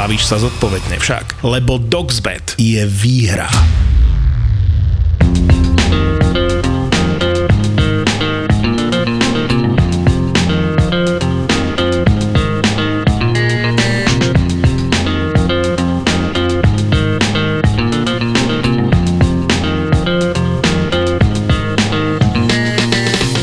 bavíš 0.00 0.32
sa 0.32 0.40
zodpovedne 0.40 0.96
však. 0.96 1.44
Lebo 1.44 1.76
Dogsbet 1.76 2.56
je 2.56 2.88
výhra. 2.88 3.52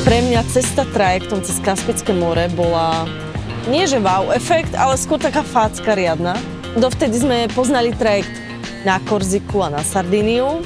Pre 0.01 0.17
mňa 0.25 0.41
cesta 0.49 0.89
trajektom 0.89 1.45
cez 1.45 1.61
Kaspické 1.61 2.17
more 2.17 2.49
bola 2.49 3.05
nie 3.67 3.83
že 3.83 3.99
wow 3.99 4.31
efekt, 4.31 4.71
ale 4.73 4.95
skôr 4.95 5.19
taká 5.19 5.43
facka 5.43 5.91
riadna. 5.91 6.39
Dovtedy 6.79 7.19
sme 7.19 7.37
poznali 7.51 7.91
trajekt 7.91 8.31
na 8.87 8.99
Korziku 9.03 9.67
a 9.67 9.73
na 9.73 9.81
Sardíniu 9.83 10.63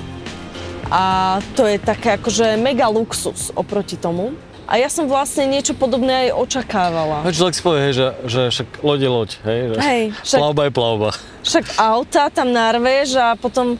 a 0.92 1.38
to 1.58 1.66
je 1.66 1.80
také 1.82 2.20
akože 2.20 2.60
mega 2.62 2.86
luxus 2.92 3.50
oproti 3.58 3.98
tomu. 3.98 4.36
A 4.72 4.80
ja 4.80 4.88
som 4.88 5.04
vlastne 5.04 5.52
niečo 5.52 5.76
podobné 5.76 6.32
aj 6.32 6.48
očakávala. 6.48 7.28
No 7.28 7.32
človek 7.34 7.56
si 7.58 7.62
povie, 7.66 7.92
hej, 7.92 7.94
že, 7.98 8.08
že 8.24 8.42
však 8.56 8.68
loď 8.88 9.00
je 9.04 9.10
loď, 9.12 9.30
hej, 9.44 9.60
že 9.60 9.76
Hej, 9.84 10.04
však- 10.24 10.40
plavba 10.40 10.62
je 10.64 10.72
plavba. 10.72 11.10
Však 11.44 11.66
auta 11.76 12.24
tam 12.32 12.48
narveš 12.56 13.10
a 13.20 13.36
potom 13.36 13.76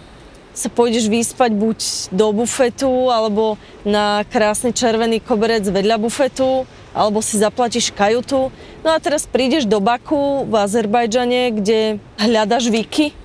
sa 0.52 0.68
pôjdeš 0.68 1.08
vyspať 1.08 1.56
buď 1.56 1.80
do 2.12 2.36
bufetu, 2.36 3.08
alebo 3.08 3.56
na 3.88 4.28
krásny 4.28 4.76
červený 4.76 5.24
koberec 5.24 5.64
vedľa 5.64 5.96
bufetu, 5.96 6.68
alebo 6.92 7.24
si 7.24 7.40
zaplatíš 7.40 7.92
kajutu. 7.96 8.52
No 8.84 8.90
a 8.92 8.98
teraz 9.00 9.24
prídeš 9.28 9.68
do 9.68 9.80
Baku 9.80 10.44
v 10.48 10.54
Azerbajdžane, 10.60 11.56
kde 11.56 11.80
hľadaš 12.20 12.68
Viki, 12.68 13.16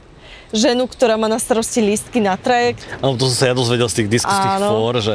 ženu, 0.54 0.86
ktorá 0.86 1.18
má 1.18 1.26
na 1.26 1.42
starosti 1.42 1.82
lístky 1.82 2.22
na 2.22 2.38
trajekt. 2.38 2.86
Áno, 3.02 3.18
to 3.18 3.26
som 3.30 3.36
sa 3.36 3.44
ja 3.50 3.54
dozvedel 3.54 3.90
z 3.90 4.04
tých 4.04 4.22
diskusných 4.22 4.62
fór, 4.62 4.94
že 5.02 5.14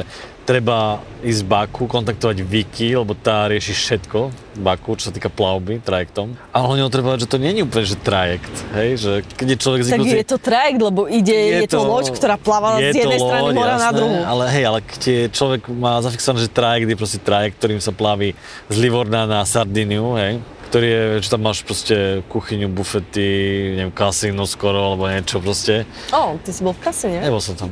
treba 0.52 1.00
ísť 1.24 1.48
Baku, 1.48 1.88
kontaktovať 1.88 2.44
Viki, 2.44 2.92
lebo 2.92 3.16
tá 3.16 3.48
rieši 3.48 3.72
všetko 3.72 4.20
Baku, 4.60 5.00
čo 5.00 5.08
sa 5.08 5.14
týka 5.16 5.32
plavby, 5.32 5.80
trajektom. 5.80 6.36
A 6.52 6.60
hlavne 6.60 6.92
treba 6.92 7.16
povedať, 7.16 7.24
že 7.24 7.32
to 7.32 7.40
nie 7.40 7.56
je 7.56 7.64
úplne, 7.64 7.86
že 7.88 7.96
trajekt, 7.96 8.56
hej, 8.76 8.90
že 9.00 9.12
keď 9.40 9.48
je 9.48 9.58
človek 9.64 9.80
Tak 9.80 9.88
zvyknutý... 9.88 10.18
je 10.20 10.28
to 10.28 10.40
trajekt, 10.44 10.80
lebo 10.84 11.02
ide, 11.08 11.64
je, 11.64 11.72
to, 11.72 11.80
loď, 11.88 12.12
ktorá 12.12 12.36
pláva 12.36 12.84
je 12.84 12.92
z 12.92 12.96
jednej 13.00 13.20
to 13.24 13.28
strany 13.32 13.48
loď, 13.48 13.56
mora 13.56 13.76
na 13.80 13.80
jasné, 13.80 13.96
druhú. 13.96 14.18
Ale 14.28 14.44
hej, 14.52 14.64
ale 14.68 14.80
keď 14.84 15.02
je 15.08 15.22
človek 15.32 15.62
má 15.72 15.94
zafixované, 16.04 16.40
že 16.44 16.52
trajekt 16.52 16.88
je 16.92 16.98
proste 17.00 17.20
trajekt, 17.24 17.56
ktorým 17.56 17.80
sa 17.80 17.96
plaví 17.96 18.36
z 18.68 18.76
Livorna 18.76 19.24
na 19.24 19.48
Sardiniu, 19.48 20.20
hej, 20.20 20.44
ktorý 20.68 20.88
je, 20.88 21.04
že 21.24 21.30
tam 21.32 21.48
máš 21.48 21.64
proste 21.64 22.28
kuchyňu, 22.28 22.68
bufety, 22.68 23.32
neviem, 23.80 23.96
kasíno 23.96 24.44
skoro, 24.44 24.92
alebo 24.92 25.08
niečo 25.08 25.40
proste. 25.40 25.88
Ó, 26.12 26.36
ty 26.44 26.52
si 26.52 26.60
bol 26.60 26.76
v 26.76 26.82
kase, 26.84 27.08
nie? 27.08 27.24
Nebol 27.24 27.40
som 27.40 27.56
tam. 27.56 27.72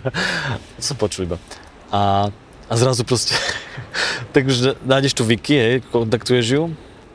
to 0.76 0.80
som 0.80 0.96
počul 0.96 1.28
iba. 1.28 1.36
A, 1.90 2.32
a 2.66 2.72
zrazu 2.74 3.06
proste, 3.06 3.34
takže 4.34 4.74
nájdeš 4.82 5.14
tu 5.14 5.22
Viki, 5.22 5.56
hej, 5.56 5.74
kontaktuješ 5.92 6.46
ju, 6.46 6.62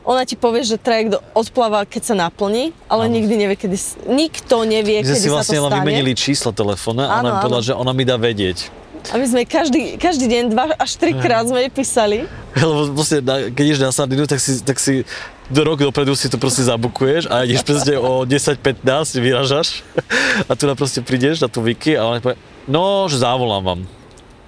Ona 0.02 0.26
ti 0.26 0.34
povie, 0.34 0.66
že 0.66 0.82
trajekt 0.82 1.14
odpláva, 1.30 1.86
keď 1.86 2.02
sa 2.02 2.14
naplní, 2.18 2.74
ale 2.90 3.06
Áno. 3.06 3.14
nikdy 3.14 3.34
nevie, 3.38 3.54
kedy... 3.54 3.78
Nikto 4.10 4.66
nevie, 4.66 4.98
my 4.98 5.06
kedy 5.06 5.14
si 5.14 5.30
sa 5.30 5.38
vlastne 5.38 5.62
to 5.62 5.70
stane. 5.70 5.78
vymenili 5.78 6.12
číslo 6.18 6.50
telefóna 6.50 7.06
a 7.06 7.12
ona 7.22 7.30
mi 7.30 7.38
povedala, 7.38 7.62
že 7.62 7.70
ona 7.70 7.92
mi 7.94 8.02
dá 8.02 8.18
vedieť. 8.18 8.66
A 9.10 9.18
my 9.18 9.26
sme 9.26 9.42
každý, 9.46 9.98
každý 9.98 10.26
deň 10.30 10.42
dva 10.54 10.74
až 10.78 10.94
tri 10.98 11.14
krát 11.14 11.46
sme 11.46 11.66
jej 11.66 11.70
písali. 11.70 12.26
Lebo 12.58 12.98
vlastne, 12.98 13.22
keď 13.54 13.64
ideš 13.66 13.80
na 13.82 13.94
Sardinu, 13.94 14.26
tak 14.26 14.42
si, 14.42 14.58
tak 14.62 14.78
si 14.82 15.06
do 15.50 15.62
rok 15.62 15.78
dopredu 15.78 16.18
si 16.18 16.26
to 16.26 16.38
proste 16.38 16.66
zabukuješ 16.66 17.30
a 17.30 17.46
ideš 17.46 17.62
presne 17.62 17.94
o 17.98 18.26
10-15, 18.26 19.22
vyražaš 19.22 19.86
a 20.50 20.52
tu 20.58 20.66
na 20.66 20.74
proste 20.74 20.98
prídeš 20.98 21.42
na 21.42 21.46
tú 21.46 21.62
wiki 21.62 21.94
a 21.94 22.10
ona 22.10 22.18
povie, 22.18 22.38
no, 22.66 23.06
že 23.06 23.22
zavolám 23.22 23.62
vám 23.62 23.80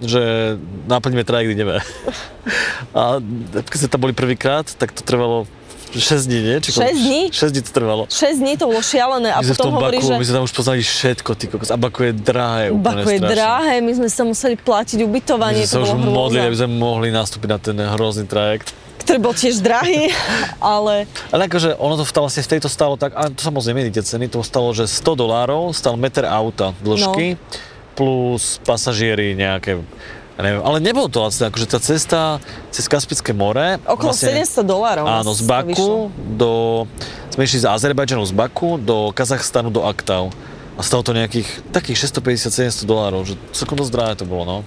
že 0.01 0.55
naplníme 0.87 1.23
trajekt, 1.23 1.53
ideme. 1.53 1.79
A 2.91 3.19
keď 3.53 3.79
sme 3.79 3.89
tam 3.89 4.01
boli 4.01 4.13
prvýkrát, 4.13 4.67
tak 4.69 4.91
to 4.91 5.01
trvalo 5.01 5.47
6 5.91 6.27
dní, 6.27 6.41
nie? 6.43 6.57
Či 6.59 6.75
koľko? 6.75 6.83
Šesť 6.85 7.01
dní? 7.01 7.21
6 7.31 7.55
dní 7.55 7.63
to 7.63 7.71
trvalo. 7.71 8.03
6 8.09 8.43
dní 8.43 8.53
to 8.59 8.67
bolo 8.67 8.83
šialené 8.83 9.31
a 9.31 9.39
my 9.39 9.45
sme 9.45 9.47
v 9.47 9.57
potom 9.57 9.65
tom 9.65 9.75
hovorí, 9.79 9.97
že 10.03 10.13
my 10.13 10.27
sme 10.27 10.35
tam 10.35 10.45
už 10.45 10.53
poznali 10.53 10.81
všetko, 10.83 11.31
ty 11.33 11.45
kokos. 11.47 11.71
A 11.71 11.79
Baku 11.79 12.01
je 12.05 12.13
drahé, 12.13 12.75
Baku 12.75 13.07
je 13.09 13.23
strašné. 13.23 13.31
drahé, 13.31 13.75
my 13.79 13.93
sme 13.95 14.09
sa 14.11 14.23
museli 14.25 14.55
platiť 14.59 14.99
My 14.99 15.07
ubytovanie, 15.07 15.63
sme 15.63 15.71
sa 15.71 15.87
to 15.87 15.95
bolo 15.95 16.27
modlili, 16.27 16.43
aby 16.43 16.51
hrôza, 16.51 16.67
sme 16.67 16.75
mohli 16.75 17.09
nastúpiť 17.09 17.49
na 17.49 17.59
ten 17.63 17.77
hrozný 17.79 18.27
trajekt. 18.27 18.75
ktorý 19.01 19.19
bol 19.21 19.35
tiež 19.37 19.61
drahý, 19.61 20.11
ale 20.59 21.07
Ale 21.31 21.47
akože 21.47 21.79
ono 21.79 21.95
to 21.95 22.03
v- 22.03 22.15
vlastne 22.17 22.43
v 22.43 22.51
tejto 22.51 22.67
stalo 22.67 22.99
tak, 22.99 23.15
a 23.15 23.31
to 23.31 23.39
sa 23.39 23.55
moc 23.55 23.63
nemení 23.63 23.93
tie 23.93 24.03
ceny, 24.03 24.27
to 24.27 24.43
stalo, 24.43 24.75
že 24.75 24.91
100 24.91 24.99
dolárov 25.15 25.71
stal 25.71 25.95
meter 25.95 26.27
auta 26.27 26.75
dĺžky 26.83 27.39
plus 27.95 28.59
pasažieri 28.67 29.39
nejaké, 29.39 29.79
ja 30.35 30.41
neviem, 30.43 30.63
ale 30.67 30.79
nebolo 30.83 31.07
to 31.07 31.23
vlastne, 31.23 31.47
akože 31.47 31.67
tá 31.71 31.79
cesta 31.79 32.21
cez 32.75 32.91
Kaspické 32.91 33.31
more. 33.31 33.79
okolo 33.87 34.11
vlastne, 34.11 34.35
700 34.43 34.67
dolárov. 34.67 35.05
Áno, 35.07 35.31
z. 35.31 35.47
Baku 35.47 36.11
do, 36.35 36.85
sme 37.31 37.47
išli 37.47 37.63
z 37.63 37.67
Azerbajdžanu 37.71 38.27
z 38.27 38.35
Baku 38.35 38.77
do 38.83 39.15
Kazachstanu 39.15 39.71
do 39.71 39.87
Aktau. 39.87 40.35
A 40.75 40.83
stalo 40.83 41.07
to 41.07 41.15
nejakých 41.15 41.47
takých 41.71 42.11
650-700 42.11 42.83
dolárov, 42.83 43.23
že 43.23 43.39
celkom 43.55 43.79
dosť 43.79 43.93
drahé 43.95 44.15
to 44.19 44.27
bolo, 44.27 44.43
no. 44.43 44.59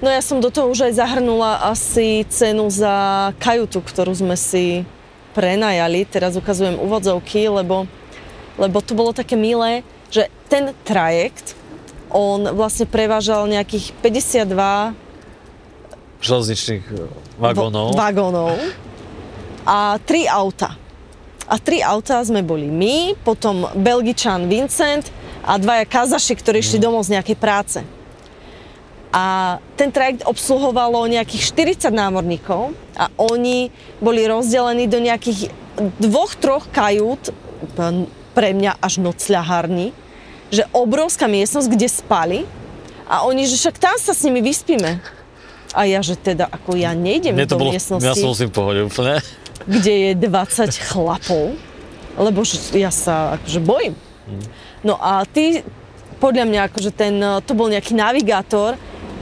No 0.00 0.08
ja 0.08 0.20
som 0.24 0.40
do 0.40 0.48
toho 0.48 0.72
už 0.72 0.88
aj 0.88 1.00
zahrnula 1.00 1.64
asi 1.68 2.28
cenu 2.28 2.68
za 2.72 3.30
kajutu, 3.40 3.80
ktorú 3.80 4.12
sme 4.12 4.36
si 4.40 4.88
prenajali. 5.36 6.04
Teraz 6.08 6.36
ukazujem 6.36 6.80
úvodzovky, 6.80 7.48
lebo, 7.48 7.88
lebo 8.56 8.78
to 8.84 8.92
bolo 8.96 9.12
také 9.12 9.36
milé, 9.36 9.80
že 10.08 10.28
ten 10.48 10.76
trajekt, 10.84 11.56
on 12.14 12.46
vlastne 12.54 12.86
prevážal 12.86 13.50
nejakých 13.50 13.90
52 13.98 14.94
Železničných 16.22 16.84
e, 16.88 17.10
vagónov. 17.36 17.92
vagónov 17.98 18.54
a 19.66 19.98
tri 20.00 20.24
auta. 20.24 20.78
A 21.44 21.60
tri 21.60 21.84
auta 21.84 22.24
sme 22.24 22.40
boli 22.40 22.72
my, 22.72 23.12
potom 23.20 23.68
Belgičan 23.76 24.48
Vincent 24.48 25.12
a 25.44 25.60
dvaja 25.60 25.84
Kazaši, 25.84 26.32
ktorí 26.32 26.64
išli 26.64 26.80
domov 26.80 27.04
z 27.04 27.20
nejakej 27.20 27.36
práce. 27.36 27.84
A 29.12 29.56
ten 29.76 29.92
trajekt 29.92 30.24
obsluhovalo 30.24 31.04
nejakých 31.04 31.52
40 31.84 31.92
námorníkov 31.92 32.72
a 32.96 33.12
oni 33.20 33.68
boli 34.00 34.24
rozdelení 34.24 34.88
do 34.88 34.98
nejakých 34.98 35.52
dvoch, 36.00 36.32
troch 36.40 36.64
kajút, 36.72 37.30
p- 37.76 38.08
pre 38.32 38.50
mňa 38.56 38.80
až 38.80 39.04
nocľahárni, 39.04 39.92
že 40.48 40.64
obrovská 40.70 41.24
miestnosť, 41.24 41.68
kde 41.68 41.88
spali 41.88 42.38
a 43.04 43.24
oni, 43.24 43.44
že 43.44 43.56
však 43.56 43.76
tam 43.76 43.96
sa 43.96 44.12
s 44.12 44.24
nimi 44.24 44.40
vyspíme. 44.40 45.00
A 45.74 45.84
ja, 45.84 45.98
že 46.00 46.14
teda, 46.14 46.46
ako 46.46 46.78
ja 46.78 46.94
nejdem 46.94 47.34
Mne 47.34 47.50
to 47.50 47.58
do 47.58 47.66
bolo, 47.66 47.74
miestnosti, 47.74 48.06
ja 48.06 48.14
som 48.14 48.30
s 48.30 48.40
tým 48.40 48.50
v 48.50 48.54
pohode 48.54 48.80
úplne. 48.86 49.18
kde 49.66 49.92
je 49.92 50.10
20 50.14 50.70
chlapov, 50.86 51.58
lebo 52.14 52.38
že 52.42 52.62
ja 52.72 52.94
sa 52.94 53.34
akože 53.36 53.58
bojím. 53.58 53.94
No 54.86 54.94
a 54.96 55.26
ty, 55.26 55.66
podľa 56.16 56.46
mňa, 56.46 56.60
akože 56.70 56.90
ten, 56.94 57.18
to 57.42 57.52
bol 57.52 57.66
nejaký 57.66 57.92
navigátor, 57.92 58.78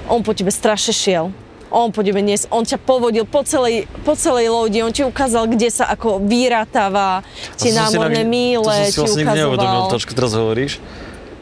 on 0.06 0.20
po 0.20 0.36
tebe 0.36 0.52
strašne 0.52 0.92
šiel. 0.92 1.32
On 1.72 1.88
po 1.88 2.04
tebe 2.04 2.20
nies, 2.20 2.44
on 2.52 2.68
ťa 2.68 2.76
povodil 2.76 3.24
po 3.24 3.40
celej, 3.48 3.88
po 4.04 4.12
celej 4.12 4.52
lodi, 4.52 4.84
on 4.84 4.92
ti 4.92 5.00
ukázal, 5.00 5.48
kde 5.48 5.72
sa 5.72 5.88
ako 5.88 6.20
vyratáva 6.20 7.24
tie 7.56 7.72
si 7.72 7.78
námorné 7.80 8.20
navi- 8.20 8.28
míle, 8.28 8.76
To 8.92 9.08
som 9.08 9.08
si 9.08 9.24
vlastne 9.24 9.40
neuvedomil, 9.40 9.88
to, 9.88 9.96
čo 9.96 10.12
teraz 10.12 10.36
hovoríš. 10.36 10.84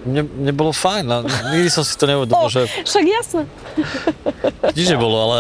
Mne, 0.01 0.25
mne 0.25 0.53
bolo 0.57 0.73
fajn, 0.73 1.05
a 1.07 1.17
nikdy 1.53 1.69
som 1.69 1.85
si 1.85 1.93
to 1.93 2.09
neuvedomil, 2.09 2.49
O, 2.49 2.49
že 2.49 2.65
však 2.89 3.05
jasné. 3.05 3.43
nič 4.73 4.87
nebolo, 4.89 5.13
ale, 5.21 5.39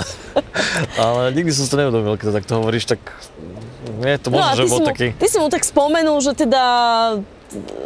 ale 1.00 1.32
nikdy 1.32 1.48
som 1.48 1.64
si 1.64 1.70
to 1.72 1.80
neuvedomil, 1.80 2.20
keď 2.20 2.26
to 2.28 2.34
takto 2.36 2.52
hovoríš, 2.60 2.84
tak 2.84 3.00
nie, 4.04 4.20
to 4.20 4.28
No 4.28 4.36
možno, 4.36 4.52
a 4.52 4.58
že 4.60 4.68
bol 4.68 4.80
mu, 4.84 4.88
taký... 4.92 5.16
ty 5.16 5.26
si 5.26 5.40
mu 5.40 5.48
tak 5.48 5.64
spomenul, 5.64 6.20
že 6.20 6.36
teda 6.36 6.62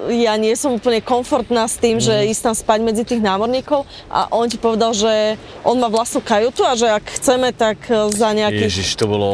ja 0.07 0.35
nie 0.35 0.53
som 0.53 0.73
úplne 0.73 1.01
komfortná 1.01 1.65
s 1.65 1.77
tým, 1.77 1.97
Mhm. 1.97 2.03
že 2.03 2.15
ísť 2.29 2.43
tam 2.43 2.55
spať 2.55 2.79
medzi 2.81 3.03
tých 3.03 3.19
námorníkov 3.19 3.83
a 4.07 4.29
on 4.31 4.45
ti 4.45 4.57
povedal, 4.57 4.93
že 4.93 5.37
on 5.61 5.77
má 5.77 5.87
vlastnú 5.87 6.21
kajutu 6.21 6.61
a 6.61 6.73
že 6.73 6.87
ak 6.87 7.05
chceme, 7.15 7.49
tak 7.51 7.81
e, 7.87 8.09
za 8.11 8.31
nejakých 8.31 8.69
Ježiš, 8.69 8.89
to 8.95 9.07
bolo... 9.07 9.31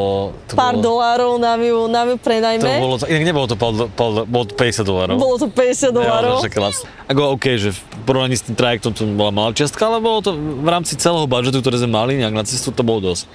To 0.46 0.54
pár 0.54 0.74
bolo, 0.74 0.84
dolárov 0.84 1.32
nám 1.36 1.58
ju, 1.58 1.78
nám 1.86 2.06
ju 2.08 2.16
To 2.16 2.22
prenajme. 2.22 2.70
bolo, 2.78 2.96
to, 2.96 3.06
inak 3.06 3.24
nebolo 3.24 3.46
to, 3.46 3.54
pol, 3.54 3.72
pol, 3.88 4.22
bolo 4.24 4.44
to 4.44 4.54
50 4.54 4.82
dolárov. 4.82 5.14
Bolo 5.16 5.36
to 5.36 5.48
50 5.48 5.90
dolárov. 5.90 6.36
Ja. 6.40 6.70
Ako 7.08 7.34
OK, 7.34 7.58
že 7.58 7.70
v 7.70 7.80
porovnaní 8.06 8.34
s 8.34 8.46
tým 8.46 8.54
trajektom 8.54 8.94
to 8.94 9.02
bola 9.10 9.30
malá 9.30 9.50
čiastka, 9.50 9.82
ale 9.82 9.98
bolo 9.98 10.22
to 10.22 10.30
v 10.36 10.68
rámci 10.68 10.94
celého 10.94 11.26
budžetu, 11.26 11.58
ktoré 11.58 11.76
sme 11.76 11.90
mali, 11.92 12.14
nejak 12.14 12.30
na 12.32 12.46
cestu, 12.46 12.70
to 12.70 12.80
bolo 12.80 13.02
dosť. 13.02 13.26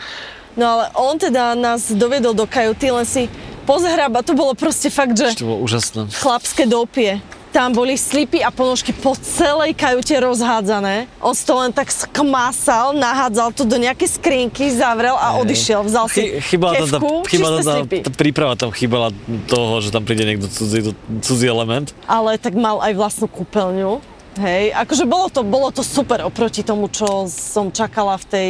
No 0.56 0.66
ale 0.66 0.86
on 0.96 1.16
teda 1.16 1.52
nás 1.54 1.92
dovedol 1.92 2.32
do 2.32 2.44
kajuty, 2.44 2.88
len 2.90 3.04
si 3.04 3.28
pozhraba, 3.64 4.24
to 4.24 4.32
bolo 4.32 4.54
proste 4.54 4.88
fakt, 4.88 5.14
že 5.14 5.36
To 5.36 5.48
bolo 5.48 5.60
úžasné. 5.62 6.08
chlapské 6.12 6.64
dopie. 6.64 7.20
Tam 7.50 7.72
boli 7.72 7.96
slipy 7.96 8.44
a 8.44 8.52
ponožky 8.52 8.92
po 8.92 9.16
celej 9.16 9.72
kajute 9.74 10.12
rozhádzané. 10.12 11.08
On 11.24 11.32
si 11.32 11.48
to 11.48 11.56
len 11.56 11.72
tak 11.72 11.88
skmásal, 11.88 12.92
nahádzal 12.92 13.56
to 13.56 13.64
do 13.64 13.80
nejakej 13.80 14.12
skrinky, 14.12 14.68
zavrel 14.72 15.16
a 15.16 15.40
odišiel. 15.40 15.88
Vzal 15.88 16.06
si 16.12 16.36
Chy- 16.36 16.52
chybala 16.52 16.84
tam 16.84 16.88
tá, 16.88 17.00
kefku, 17.00 17.14
chybala 17.24 17.58
tam 17.64 17.80
tá 17.88 18.12
príprava 18.12 18.54
tam 18.60 18.76
chýbala 18.76 19.08
toho, 19.48 19.80
že 19.80 19.88
tam 19.88 20.04
príde 20.04 20.28
niekto 20.28 20.52
cudzí, 20.52 20.92
cudzí 21.24 21.48
element. 21.48 21.96
Ale 22.08 22.36
tak 22.36 22.60
mal 22.60 22.84
aj 22.84 22.92
vlastnú 22.92 23.32
kúpeľňu. 23.32 24.04
Hej, 24.36 24.76
akože 24.76 25.08
bolo 25.08 25.32
to, 25.32 25.48
bolo 25.48 25.72
to 25.72 25.80
super 25.80 26.28
oproti 26.28 26.60
tomu, 26.60 26.92
čo 26.92 27.24
som 27.32 27.72
čakala 27.72 28.20
v 28.20 28.26
tej 28.28 28.50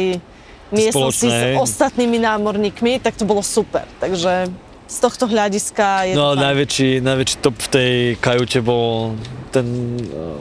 miestnosti 0.72 1.28
s 1.28 1.42
ostatnými 1.58 2.18
námorníkmi, 2.18 2.98
tak 2.98 3.14
to 3.14 3.24
bolo 3.28 3.42
super. 3.42 3.86
Takže 4.02 4.50
z 4.86 4.96
tohto 5.02 5.26
hľadiska 5.26 6.10
je 6.10 6.12
No 6.14 6.32
ale 6.32 6.54
najväčší, 6.54 7.02
najväčší 7.02 7.36
top 7.42 7.58
v 7.58 7.68
tej 7.70 7.92
kajute 8.22 8.58
bol 8.62 9.18
ten 9.50 9.66
uh, 10.10 10.38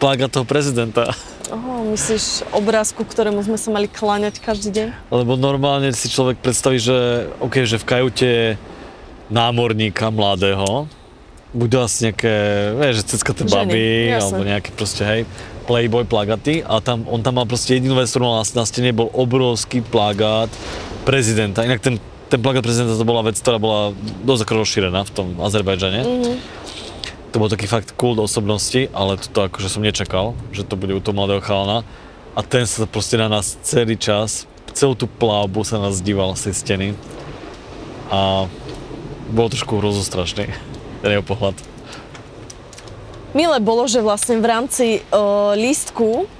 plagát 0.00 0.32
toho 0.32 0.48
prezidenta. 0.48 1.12
Oho, 1.52 1.92
myslíš 1.92 2.48
obrázku, 2.56 3.04
ktorému 3.04 3.44
sme 3.44 3.60
sa 3.60 3.68
mali 3.68 3.84
kláňať 3.84 4.40
každý 4.40 4.72
deň? 4.72 4.88
Lebo 5.12 5.36
normálne 5.36 5.92
si 5.92 6.08
človek 6.08 6.40
predstaví, 6.40 6.80
že, 6.80 7.28
okay, 7.44 7.68
že 7.68 7.76
v 7.76 7.84
kajute 7.84 8.30
námorníka 9.28 10.08
mladého 10.08 10.88
budú 11.54 11.78
asi 11.84 12.10
nejaké, 12.10 12.34
vieš, 12.74 12.94
že 13.04 13.14
ceckaté 13.14 13.46
baby, 13.46 14.10
alebo 14.10 14.42
nejaké 14.42 14.74
proste, 14.74 15.06
hej, 15.06 15.20
playboy 15.64 16.04
plagaty 16.04 16.60
a 16.60 16.78
tam, 16.84 17.08
on 17.08 17.24
tam 17.24 17.40
mal 17.40 17.48
proste 17.48 17.80
jedinú 17.80 17.96
vec, 17.96 18.12
ktorú 18.12 18.28
mal 18.28 18.44
na, 18.44 18.64
stene, 18.64 18.92
bol 18.92 19.08
obrovský 19.10 19.80
plagát 19.80 20.52
prezidenta. 21.08 21.64
Inak 21.64 21.80
ten, 21.80 21.96
ten 22.28 22.40
plagát 22.40 22.64
prezidenta 22.64 23.00
to 23.00 23.08
bola 23.08 23.24
vec, 23.24 23.40
ktorá 23.40 23.56
bola 23.56 23.96
dosť 24.22 24.44
ako 24.44 24.52
rozšírená 24.60 25.00
v 25.08 25.12
tom 25.12 25.26
Azerbajdžane. 25.40 26.00
Mhm. 26.04 26.32
To 27.34 27.42
bol 27.42 27.50
taký 27.50 27.66
fakt 27.66 27.98
cool 27.98 28.14
osobnosti, 28.22 28.86
ale 28.94 29.18
toto 29.18 29.50
akože 29.50 29.66
som 29.66 29.82
nečakal, 29.82 30.38
že 30.54 30.62
to 30.62 30.78
bude 30.78 30.94
u 30.94 31.02
toho 31.02 31.18
mladého 31.18 31.42
chalana. 31.42 31.82
A 32.38 32.46
ten 32.46 32.62
sa 32.62 32.86
proste 32.86 33.18
na 33.18 33.26
nás 33.26 33.58
celý 33.66 33.98
čas, 33.98 34.46
celú 34.70 34.94
tú 34.94 35.10
plavbu 35.10 35.66
sa 35.66 35.82
nás 35.82 35.98
díval 35.98 36.38
z 36.38 36.50
tej 36.50 36.54
steny. 36.54 36.88
A 38.14 38.46
bolo 39.34 39.48
trošku 39.50 39.82
hrozostrašný, 39.82 40.46
ten 41.02 41.10
jeho 41.10 41.26
pohľad. 41.26 41.73
Milé 43.34 43.58
bolo, 43.58 43.90
že 43.90 43.98
vlastne 43.98 44.38
v 44.38 44.46
rámci 44.46 44.86
uh, 45.10 45.58
lístku 45.58 46.30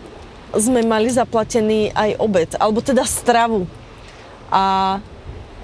sme 0.55 0.87
mali 0.87 1.11
zaplatený 1.11 1.91
aj 1.91 2.11
obed, 2.23 2.51
alebo 2.63 2.79
teda 2.79 3.03
stravu. 3.03 3.67
A 4.55 4.97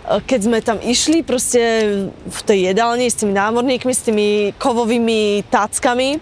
e, 0.03 0.19
keď 0.27 0.41
sme 0.43 0.59
tam 0.59 0.83
išli 0.83 1.23
proste 1.23 1.63
v 2.11 2.41
tej 2.43 2.75
jedálni 2.75 3.07
s 3.07 3.15
tými 3.15 3.31
námorníkmi, 3.31 3.93
s 3.95 4.03
tými 4.03 4.51
kovovými 4.59 5.47
táckami, 5.47 6.19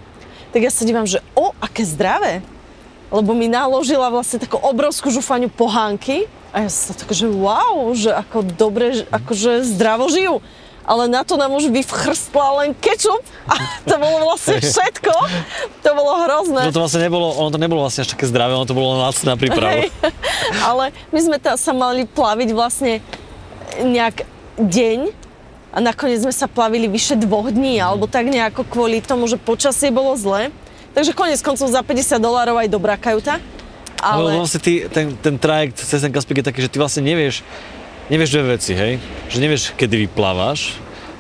tak 0.53 0.61
ja 0.61 0.69
sa 0.69 0.85
dívam, 0.85 1.09
že 1.09 1.25
o, 1.33 1.57
aké 1.65 1.81
zdravé. 1.89 2.45
Lebo 3.09 3.33
mi 3.33 3.49
naložila 3.49 4.13
vlastne 4.13 4.45
takú 4.45 4.61
obrovskú 4.61 5.09
žufaňu 5.09 5.49
pohánky 5.49 6.29
a 6.53 6.69
ja 6.69 6.71
sa 6.73 6.93
tak, 6.93 7.09
že 7.17 7.25
wow, 7.25 7.89
že 7.97 8.13
ako 8.13 8.45
dobre, 8.45 9.01
že 9.01 9.05
akože 9.09 9.65
zdravo 9.65 10.13
žijú. 10.13 10.45
Ale 10.89 11.05
na 11.05 11.21
to 11.21 11.37
nám 11.37 11.53
už 11.53 11.69
vychrstla 11.69 12.65
len 12.65 12.73
kečup 12.73 13.21
a 13.45 13.61
to 13.85 14.01
bolo 14.01 14.33
vlastne 14.33 14.57
všetko. 14.73 15.13
To 15.85 15.91
bolo 15.93 16.13
hrozné. 16.25 16.65
No 16.65 16.73
to 16.73 16.81
vlastne 16.81 17.05
nebolo, 17.05 17.29
ono 17.37 17.53
to 17.53 17.61
nebolo 17.61 17.85
vlastne 17.85 18.09
až 18.09 18.17
také 18.17 18.25
zdravé, 18.25 18.57
ono 18.57 18.65
to 18.65 18.73
bolo 18.73 18.97
lacná 18.97 19.37
príprava. 19.37 19.85
Hej. 19.85 19.93
Ale 20.65 20.97
my 21.13 21.21
sme 21.21 21.37
tam 21.37 21.61
sa 21.61 21.77
mali 21.77 22.09
plaviť 22.09 22.49
vlastne 22.57 23.05
nejak 23.85 24.25
deň 24.57 25.29
a 25.77 25.79
nakoniec 25.85 26.25
sme 26.25 26.33
sa 26.33 26.49
plavili 26.49 26.89
vyše 26.89 27.21
dvoch 27.21 27.53
dní, 27.53 27.77
alebo 27.77 28.09
tak 28.09 28.25
nejako 28.25 28.65
kvôli 28.65 29.05
tomu, 29.05 29.29
že 29.29 29.37
počasie 29.37 29.93
bolo 29.93 30.17
zlé. 30.17 30.49
Takže 30.97 31.13
konec 31.13 31.39
koncov 31.45 31.69
za 31.69 31.85
50 31.85 32.17
dolárov 32.17 32.57
aj 32.57 32.69
dobrá 32.73 32.97
kajuta. 32.97 33.37
Ale 34.01 34.33
Ale 34.33 34.41
vlastne 34.41 34.63
ty, 34.63 34.89
ten, 34.89 35.13
ten 35.21 35.37
trajekt 35.37 35.85
cez 35.85 36.01
ten 36.01 36.09
Kaspik 36.09 36.41
je 36.41 36.47
taký, 36.49 36.65
že 36.65 36.71
ty 36.73 36.81
vlastne 36.81 37.05
nevieš, 37.05 37.45
nevieš 38.09 38.31
dve 38.35 38.45
veci, 38.57 38.73
hej? 38.73 38.93
Že 39.29 39.39
nevieš, 39.41 39.63
kedy 39.77 40.09
vyplávaš, 40.09 40.77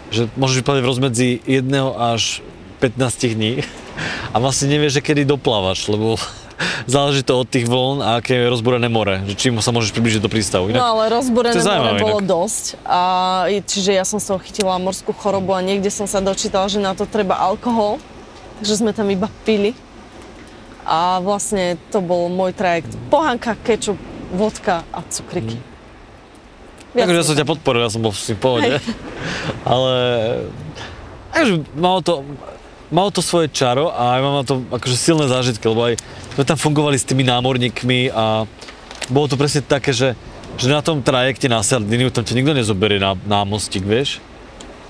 že 0.08 0.28
môžeš 0.40 0.64
vyplávať 0.64 0.80
v 0.82 0.90
rozmedzi 0.90 1.28
jedného 1.44 1.92
až 1.94 2.40
15 2.80 3.36
dní 3.36 3.52
a 4.32 4.36
vlastne 4.40 4.72
nevieš, 4.72 5.00
že 5.00 5.04
kedy 5.04 5.28
doplávaš, 5.28 5.88
lebo 5.92 6.16
záleží 6.90 7.20
to 7.22 7.44
od 7.44 7.48
tých 7.48 7.68
vln 7.68 8.00
a 8.00 8.08
aké 8.18 8.34
je 8.34 8.52
rozborené 8.52 8.88
more, 8.88 9.20
že 9.28 9.34
čím 9.36 9.60
sa 9.60 9.70
môžeš 9.70 9.92
približiť 9.92 10.20
do 10.24 10.32
prístavu. 10.32 10.72
No 10.72 10.96
ale 10.96 11.12
rozborené 11.12 11.54
more 11.60 12.00
bolo 12.00 12.20
inak. 12.24 12.28
dosť. 12.28 12.64
A, 12.88 13.00
čiže 13.68 13.92
ja 13.92 14.04
som 14.08 14.18
z 14.18 14.32
toho 14.32 14.40
chytila 14.40 14.80
morskú 14.80 15.12
chorobu 15.12 15.52
a 15.54 15.60
niekde 15.60 15.92
som 15.92 16.08
sa 16.08 16.24
dočítala, 16.24 16.72
že 16.72 16.80
na 16.80 16.96
to 16.96 17.04
treba 17.04 17.36
alkohol. 17.36 18.00
Takže 18.58 18.82
sme 18.82 18.90
tam 18.90 19.06
iba 19.12 19.30
pili. 19.46 19.70
A 20.88 21.20
vlastne 21.20 21.76
to 21.92 22.00
bol 22.00 22.32
môj 22.32 22.56
trajekt. 22.56 22.96
Pohanka, 23.12 23.54
kečup, 23.60 24.00
vodka 24.32 24.88
a 24.88 25.04
cukriky. 25.04 25.60
Viac 26.96 27.04
Takže 27.04 27.20
ja 27.20 27.26
som 27.26 27.36
ťa 27.36 27.46
podporil, 27.46 27.84
ja 27.84 27.92
som 27.92 28.00
bol 28.00 28.12
v 28.12 28.38
pohode. 28.40 28.80
Hej. 28.80 28.82
Ale... 29.72 29.94
Takže 31.28 31.52
malo 31.76 32.00
to, 32.00 32.24
malo 32.88 33.10
to 33.12 33.20
svoje 33.20 33.52
čaro 33.52 33.92
a 33.92 34.16
aj 34.16 34.20
mám 34.24 34.36
na 34.40 34.44
to 34.48 34.64
akože 34.72 34.96
silné 34.96 35.28
zážitky, 35.28 35.64
lebo 35.68 35.92
aj 35.92 35.94
sme 36.34 36.44
tam 36.48 36.56
fungovali 36.56 36.96
s 36.96 37.04
tými 37.04 37.22
námorníkmi 37.22 38.10
a 38.10 38.48
bolo 39.12 39.26
to 39.28 39.36
presne 39.36 39.60
také, 39.60 39.92
že, 39.92 40.16
že 40.56 40.66
na 40.72 40.80
tom 40.80 41.04
trajekte 41.04 41.46
na 41.46 41.60
Sardiniu 41.60 42.08
tam 42.08 42.24
ťa 42.24 42.34
nikto 42.34 42.56
nezoberie 42.56 42.96
na, 42.96 43.12
na 43.28 43.44
mostík, 43.44 43.84
vieš? 43.84 44.18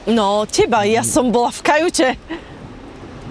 No, 0.08 0.46
teba, 0.48 0.88
ja 0.88 1.04
som 1.04 1.28
bola 1.28 1.52
v 1.52 1.60
kajute. 1.60 2.08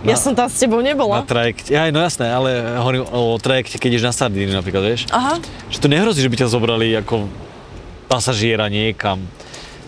Ja 0.06 0.14
Na- 0.14 0.22
som 0.22 0.38
tam 0.38 0.46
s 0.46 0.62
tebou 0.62 0.78
Na 0.84 0.94
nebola. 0.94 1.26
trajekte, 1.26 1.74
aj 1.74 1.90
no 1.90 1.98
jasné, 2.06 2.30
ale 2.30 2.78
hovorím 2.78 3.02
o 3.10 3.34
trajekte, 3.42 3.82
keď 3.82 3.98
ideš 3.98 4.06
na 4.06 4.14
Sardiniu 4.14 4.54
napríklad, 4.54 4.84
vieš? 4.86 5.10
Aha, 5.10 5.42
Že 5.74 5.78
to 5.82 5.88
nehrozí, 5.90 6.20
že 6.22 6.30
by 6.30 6.38
ťa 6.38 6.54
zobrali 6.54 6.94
ako 7.02 7.26
pasažiera 8.08 8.72
niekam 8.72 9.22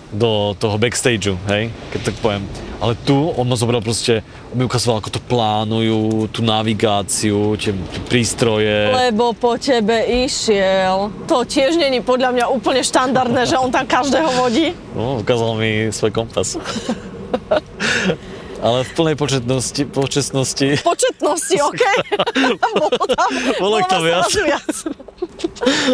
do 0.10 0.58
toho 0.58 0.82
backstageu, 0.82 1.38
hej, 1.54 1.70
keď 1.94 2.00
tak 2.10 2.16
poviem. 2.18 2.42
Ale 2.82 2.98
tu 3.06 3.14
on 3.14 3.46
ma 3.46 3.54
zobral 3.54 3.84
proste, 3.84 4.26
on 4.50 4.58
mi 4.58 4.66
ukazoval, 4.66 5.04
ako 5.04 5.12
to 5.14 5.22
plánujú, 5.22 6.32
tú 6.34 6.42
navigáciu, 6.42 7.54
tie 7.60 7.76
tie 7.76 8.02
prístroje. 8.10 8.90
lebo 8.90 9.38
po 9.38 9.60
tebe 9.62 10.26
išiel. 10.26 11.14
To 11.30 11.46
tiež 11.46 11.78
není 11.78 12.02
podľa 12.02 12.34
mňa 12.34 12.46
úplne 12.50 12.82
štandardné, 12.82 13.46
že 13.46 13.60
on 13.60 13.70
tam 13.70 13.86
každého 13.86 14.30
vodí. 14.34 14.74
No, 14.98 15.22
ukázal 15.22 15.60
mi 15.62 15.94
svoj 15.94 16.10
kompas. 16.10 16.58
Ale 18.60 18.84
v 18.84 18.92
plnej 18.92 19.16
početnosti, 19.16 19.82
počestnosti. 19.88 20.68
Početnosti, 20.84 21.56
OK? 21.64 21.84
bolo 22.76 22.90
tam, 23.08 23.30
Bolo 23.56 23.78
tam 23.88 24.02
vás 24.04 24.28
viac. 24.36 24.60
viac. 24.60 24.76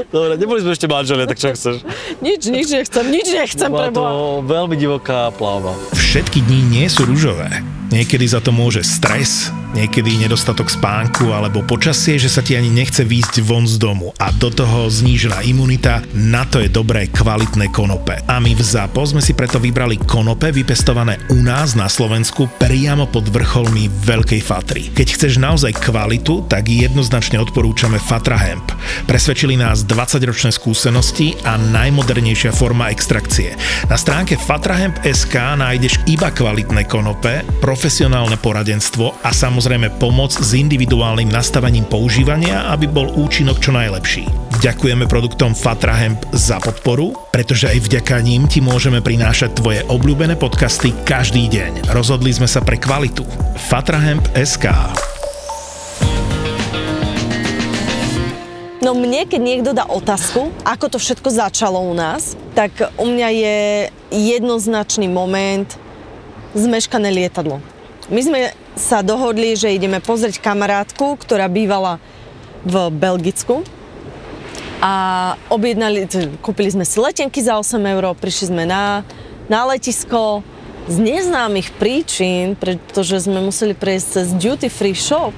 Dobre, 0.09 0.33
neboli 0.41 0.59
sme 0.65 0.73
ešte 0.73 0.89
manželia, 0.89 1.29
tak 1.29 1.37
čo 1.37 1.53
chceš? 1.53 1.85
Nič, 2.25 2.41
nič 2.49 2.67
nechcem, 2.73 3.05
nič 3.09 3.27
nechcem 3.29 3.69
Bola 3.69 3.93
to 3.93 4.05
veľmi 4.45 4.75
divoká 4.77 5.29
pláva. 5.37 5.77
Všetky 5.93 6.41
dni 6.41 6.59
nie 6.81 6.85
sú 6.89 7.05
ružové. 7.05 7.49
Niekedy 7.93 8.25
za 8.25 8.41
to 8.41 8.49
môže 8.49 8.81
stres, 8.81 9.53
niekedy 9.77 10.17
nedostatok 10.17 10.71
spánku 10.71 11.29
alebo 11.29 11.61
počasie, 11.61 12.17
že 12.17 12.31
sa 12.31 12.41
ti 12.41 12.57
ani 12.57 12.71
nechce 12.71 13.05
výjsť 13.05 13.43
von 13.45 13.69
z 13.69 13.77
domu 13.77 14.15
a 14.17 14.31
do 14.33 14.49
toho 14.49 14.89
znížená 14.89 15.45
imunita, 15.45 16.01
na 16.15 16.47
to 16.49 16.63
je 16.63 16.71
dobré 16.71 17.05
kvalitné 17.11 17.69
konope. 17.69 18.17
A 18.25 18.41
my 18.41 18.57
v 18.57 18.63
ZAPO 18.63 19.13
sme 19.13 19.21
si 19.21 19.37
preto 19.37 19.61
vybrali 19.61 20.01
konope 20.01 20.49
vypestované 20.49 21.21
u 21.29 21.43
nás 21.43 21.77
na 21.77 21.85
Slovensku 21.85 22.49
priamo 22.57 23.05
pod 23.05 23.29
vrcholmi 23.29 23.91
Veľkej 23.91 24.41
Fatry. 24.41 24.89
Keď 24.95 25.07
chceš 25.13 25.33
naozaj 25.37 25.77
kvalitu, 25.77 26.47
tak 26.49 26.71
jednoznačne 26.71 27.37
odporúčame 27.37 28.01
Fatra 28.01 28.39
Hemp. 28.39 28.65
Presvedčili 29.05 29.59
nás 29.59 29.85
20-ročné 29.85 30.49
skúsenosti 30.55 31.37
a 31.45 31.59
najmodernejšia 31.59 32.55
forma 32.55 32.89
extrakcie. 32.89 33.53
Na 33.91 33.99
stránke 33.99 34.39
fatrahemp.sk 34.39 35.35
nájdeš 35.35 36.01
iba 36.09 36.31
kvalitné 36.31 36.87
konope, 36.87 37.45
profesionálne 37.75 38.39
poradenstvo 38.39 39.19
a 39.19 39.35
samozrejme 39.35 39.99
pomoc 39.99 40.31
s 40.31 40.55
individuálnym 40.55 41.27
nastavením 41.27 41.83
používania, 41.83 42.71
aby 42.71 42.87
bol 42.87 43.11
účinok 43.19 43.59
čo 43.59 43.75
najlepší. 43.75 44.23
Ďakujeme 44.63 45.03
produktom 45.11 45.51
Fatra 45.51 45.91
Hemp 45.91 46.23
za 46.31 46.55
podporu, 46.63 47.11
pretože 47.35 47.67
aj 47.67 47.83
vďaka 47.83 48.23
ním 48.23 48.47
ti 48.47 48.63
môžeme 48.63 49.03
prinášať 49.03 49.59
tvoje 49.59 49.83
obľúbené 49.91 50.39
podcasty 50.39 50.95
každý 51.03 51.51
deň. 51.51 51.91
Rozhodli 51.91 52.31
sme 52.31 52.47
sa 52.47 52.63
pre 52.63 52.79
kvalitu. 52.79 53.27
Fatra 53.67 53.99
Hemp 53.99 54.23
SK. 54.31 54.71
No 58.79 58.95
mne, 58.95 59.27
keď 59.27 59.41
niekto 59.43 59.75
dá 59.75 59.83
otázku, 59.91 60.47
ako 60.63 60.95
to 60.95 60.95
všetko 60.95 61.27
začalo 61.27 61.83
u 61.83 61.91
nás, 61.91 62.39
tak 62.55 62.71
u 62.95 63.03
mňa 63.03 63.29
je 63.35 63.57
jednoznačný 64.15 65.11
moment 65.11 65.67
zmeškané 66.55 67.11
lietadlo. 67.11 67.59
My 68.07 68.21
sme 68.21 68.39
sa 68.79 69.03
dohodli, 69.05 69.53
že 69.59 69.75
ideme 69.75 69.99
pozrieť 69.99 70.39
kamarátku, 70.39 71.19
ktorá 71.19 71.51
bývala 71.51 71.99
v 72.65 72.89
Belgicku 72.89 73.61
a 74.81 74.93
objednali, 75.51 76.09
kúpili 76.41 76.69
sme 76.73 76.87
si 76.87 76.97
letenky 76.97 77.43
za 77.43 77.59
8 77.59 77.77
eur, 77.77 78.15
prišli 78.17 78.55
sme 78.55 78.63
na, 78.65 79.03
na 79.51 79.69
letisko 79.69 80.41
z 80.85 81.01
neznámych 81.01 81.73
príčin, 81.77 82.53
pretože 82.55 83.25
sme 83.25 83.41
museli 83.41 83.73
prejsť 83.73 84.07
cez 84.07 84.27
duty 84.37 84.69
free 84.69 84.97
shop, 84.97 85.33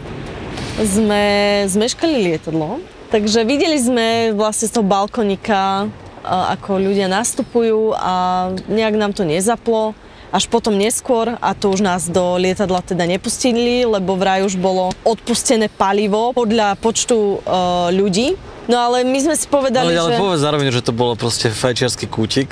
sme 0.78 1.64
zmeškali 1.66 2.16
lietadlo 2.32 2.84
Takže 3.08 3.48
videli 3.48 3.80
sme 3.80 4.36
vlastne 4.36 4.68
z 4.68 4.76
toho 4.76 4.84
balkonika, 4.84 5.88
ako 6.28 6.76
ľudia 6.76 7.08
nastupujú 7.08 7.96
a 7.96 8.52
nejak 8.68 9.00
nám 9.00 9.16
to 9.16 9.24
nezaplo. 9.24 9.96
Až 10.28 10.52
potom 10.52 10.76
neskôr, 10.76 11.40
a 11.40 11.56
to 11.56 11.72
už 11.72 11.80
nás 11.80 12.12
do 12.12 12.36
lietadla 12.36 12.84
teda 12.84 13.08
nepustili, 13.08 13.88
lebo 13.88 14.20
vraj 14.20 14.44
už 14.44 14.60
bolo 14.60 14.92
odpustené 15.08 15.72
palivo 15.72 16.36
podľa 16.36 16.76
počtu 16.84 17.40
uh, 17.40 17.88
ľudí. 17.96 18.36
No 18.68 18.76
ale 18.84 19.08
my 19.08 19.20
sme 19.24 19.36
si 19.40 19.48
povedali, 19.48 19.96
no, 19.96 20.04
ale 20.04 20.10
že... 20.12 20.20
povedz 20.20 20.44
zároveň, 20.44 20.68
že 20.76 20.84
to 20.84 20.92
bolo 20.92 21.16
proste 21.16 21.48
fajčiarsky 21.48 22.04
kútik, 22.12 22.52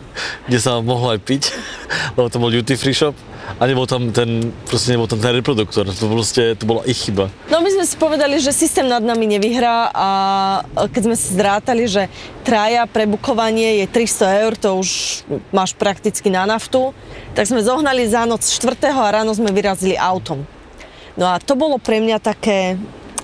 kde 0.46 0.58
sa 0.62 0.78
mohlo 0.78 1.10
aj 1.10 1.20
piť, 1.26 1.50
lebo 2.16 2.30
to 2.30 2.38
bol 2.38 2.54
duty 2.54 2.78
free 2.78 2.94
shop 2.94 3.18
a 3.58 3.62
nebol 3.66 3.86
tam 3.86 4.14
ten, 4.14 4.54
proste 4.66 4.94
nebol 4.94 5.10
tam 5.10 5.18
ten 5.18 5.34
reproduktor, 5.34 5.86
to 5.90 6.06
proste, 6.06 6.54
to 6.58 6.64
bola 6.66 6.86
ich 6.86 6.98
chyba. 7.10 7.30
No 7.50 7.62
my 7.62 7.70
sme 7.70 7.84
si 7.86 7.98
povedali, 7.98 8.38
že 8.38 8.54
systém 8.54 8.86
nad 8.86 9.02
nami 9.02 9.26
nevyhrá 9.26 9.90
a 9.90 10.08
keď 10.90 11.02
sme 11.10 11.16
si 11.18 11.28
zrátali, 11.34 11.84
že 11.90 12.10
traja 12.46 12.86
prebukovanie 12.86 13.82
je 13.82 13.86
300 13.90 14.42
eur, 14.46 14.52
to 14.54 14.68
už 14.78 14.88
máš 15.50 15.74
prakticky 15.74 16.30
na 16.30 16.46
naftu, 16.46 16.94
tak 17.34 17.46
sme 17.46 17.62
zohnali 17.62 18.06
za 18.06 18.22
noc 18.22 18.46
4. 18.46 18.86
a 18.86 19.14
ráno 19.14 19.34
sme 19.34 19.50
vyrazili 19.50 19.98
autom. 19.98 20.46
No 21.16 21.32
a 21.32 21.40
to 21.40 21.56
bolo 21.56 21.80
pre 21.80 21.98
mňa 21.98 22.20
také 22.20 22.76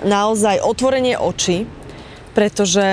naozaj 0.02 0.64
otvorenie 0.64 1.14
očí, 1.20 1.68
pretože 2.32 2.84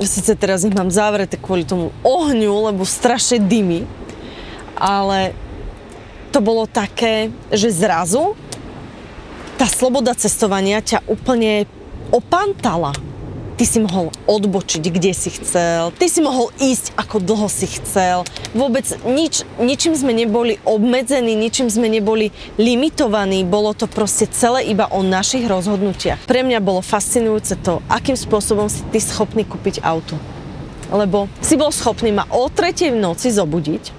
síce 0.00 0.32
teraz 0.34 0.64
ich 0.64 0.74
mám 0.74 0.90
zavreté 0.90 1.38
kvôli 1.38 1.62
tomu 1.62 1.94
ohňu, 2.02 2.72
lebo 2.72 2.82
strašne 2.82 3.38
dymy, 3.38 3.86
ale 4.76 5.36
to 6.32 6.40
bolo 6.40 6.64
také, 6.64 7.28
že 7.52 7.68
zrazu 7.68 8.34
tá 9.60 9.68
sloboda 9.68 10.16
cestovania 10.16 10.80
ťa 10.80 11.04
úplne 11.06 11.68
opantala. 12.10 12.96
Ty 13.62 13.70
si 13.70 13.78
mohol 13.78 14.10
odbočiť, 14.26 14.82
kde 14.90 15.14
si 15.14 15.30
chcel, 15.38 15.94
ty 15.94 16.10
si 16.10 16.18
mohol 16.18 16.50
ísť, 16.58 16.98
ako 16.98 17.22
dlho 17.22 17.46
si 17.46 17.70
chcel. 17.70 18.26
Vôbec 18.58 18.82
nič, 19.06 19.46
ničím 19.62 19.94
sme 19.94 20.10
neboli 20.10 20.58
obmedzení, 20.66 21.38
ničím 21.38 21.70
sme 21.70 21.86
neboli 21.86 22.34
limitovaní, 22.58 23.46
bolo 23.46 23.70
to 23.70 23.86
proste 23.86 24.34
celé 24.34 24.66
iba 24.66 24.90
o 24.90 25.06
našich 25.06 25.46
rozhodnutiach. 25.46 26.26
Pre 26.26 26.42
mňa 26.42 26.58
bolo 26.58 26.82
fascinujúce 26.82 27.54
to, 27.62 27.78
akým 27.86 28.18
spôsobom 28.18 28.66
si 28.66 28.82
ty 28.90 28.98
schopný 28.98 29.46
kúpiť 29.46 29.78
auto. 29.86 30.18
Lebo 30.90 31.30
si 31.38 31.54
bol 31.54 31.70
schopný 31.70 32.10
ma 32.10 32.26
o 32.34 32.50
tretej 32.50 32.90
v 32.90 32.98
noci 32.98 33.30
zobudiť, 33.30 33.94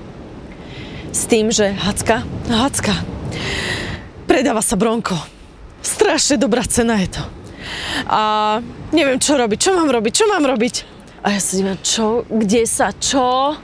s 1.16 1.24
tým, 1.24 1.56
že 1.56 1.72
Hacka, 1.72 2.28
Hacka, 2.52 3.00
predáva 4.28 4.60
sa 4.60 4.76
Bronko. 4.76 5.16
Strašne 5.80 6.36
dobrá 6.36 6.68
cena 6.68 7.00
je 7.00 7.16
to. 7.16 7.43
A 8.08 8.60
neviem, 8.92 9.20
čo 9.20 9.38
robiť, 9.38 9.60
čo 9.60 9.72
mám 9.76 9.90
robiť, 9.90 10.14
čo 10.14 10.26
mám 10.30 10.46
robiť. 10.46 10.76
A 11.24 11.32
ja 11.32 11.40
sa 11.40 11.56
divím, 11.56 11.80
čo, 11.80 12.28
kde 12.28 12.68
sa, 12.68 12.92
čo? 12.92 13.56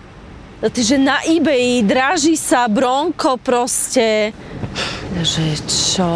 Že 0.59 0.97
na 0.99 1.23
eBay 1.23 1.83
draží 1.83 2.35
sa 2.35 2.67
Bronko 2.67 3.39
proste. 3.39 4.35
Že 5.15 5.45
čo? 5.67 6.11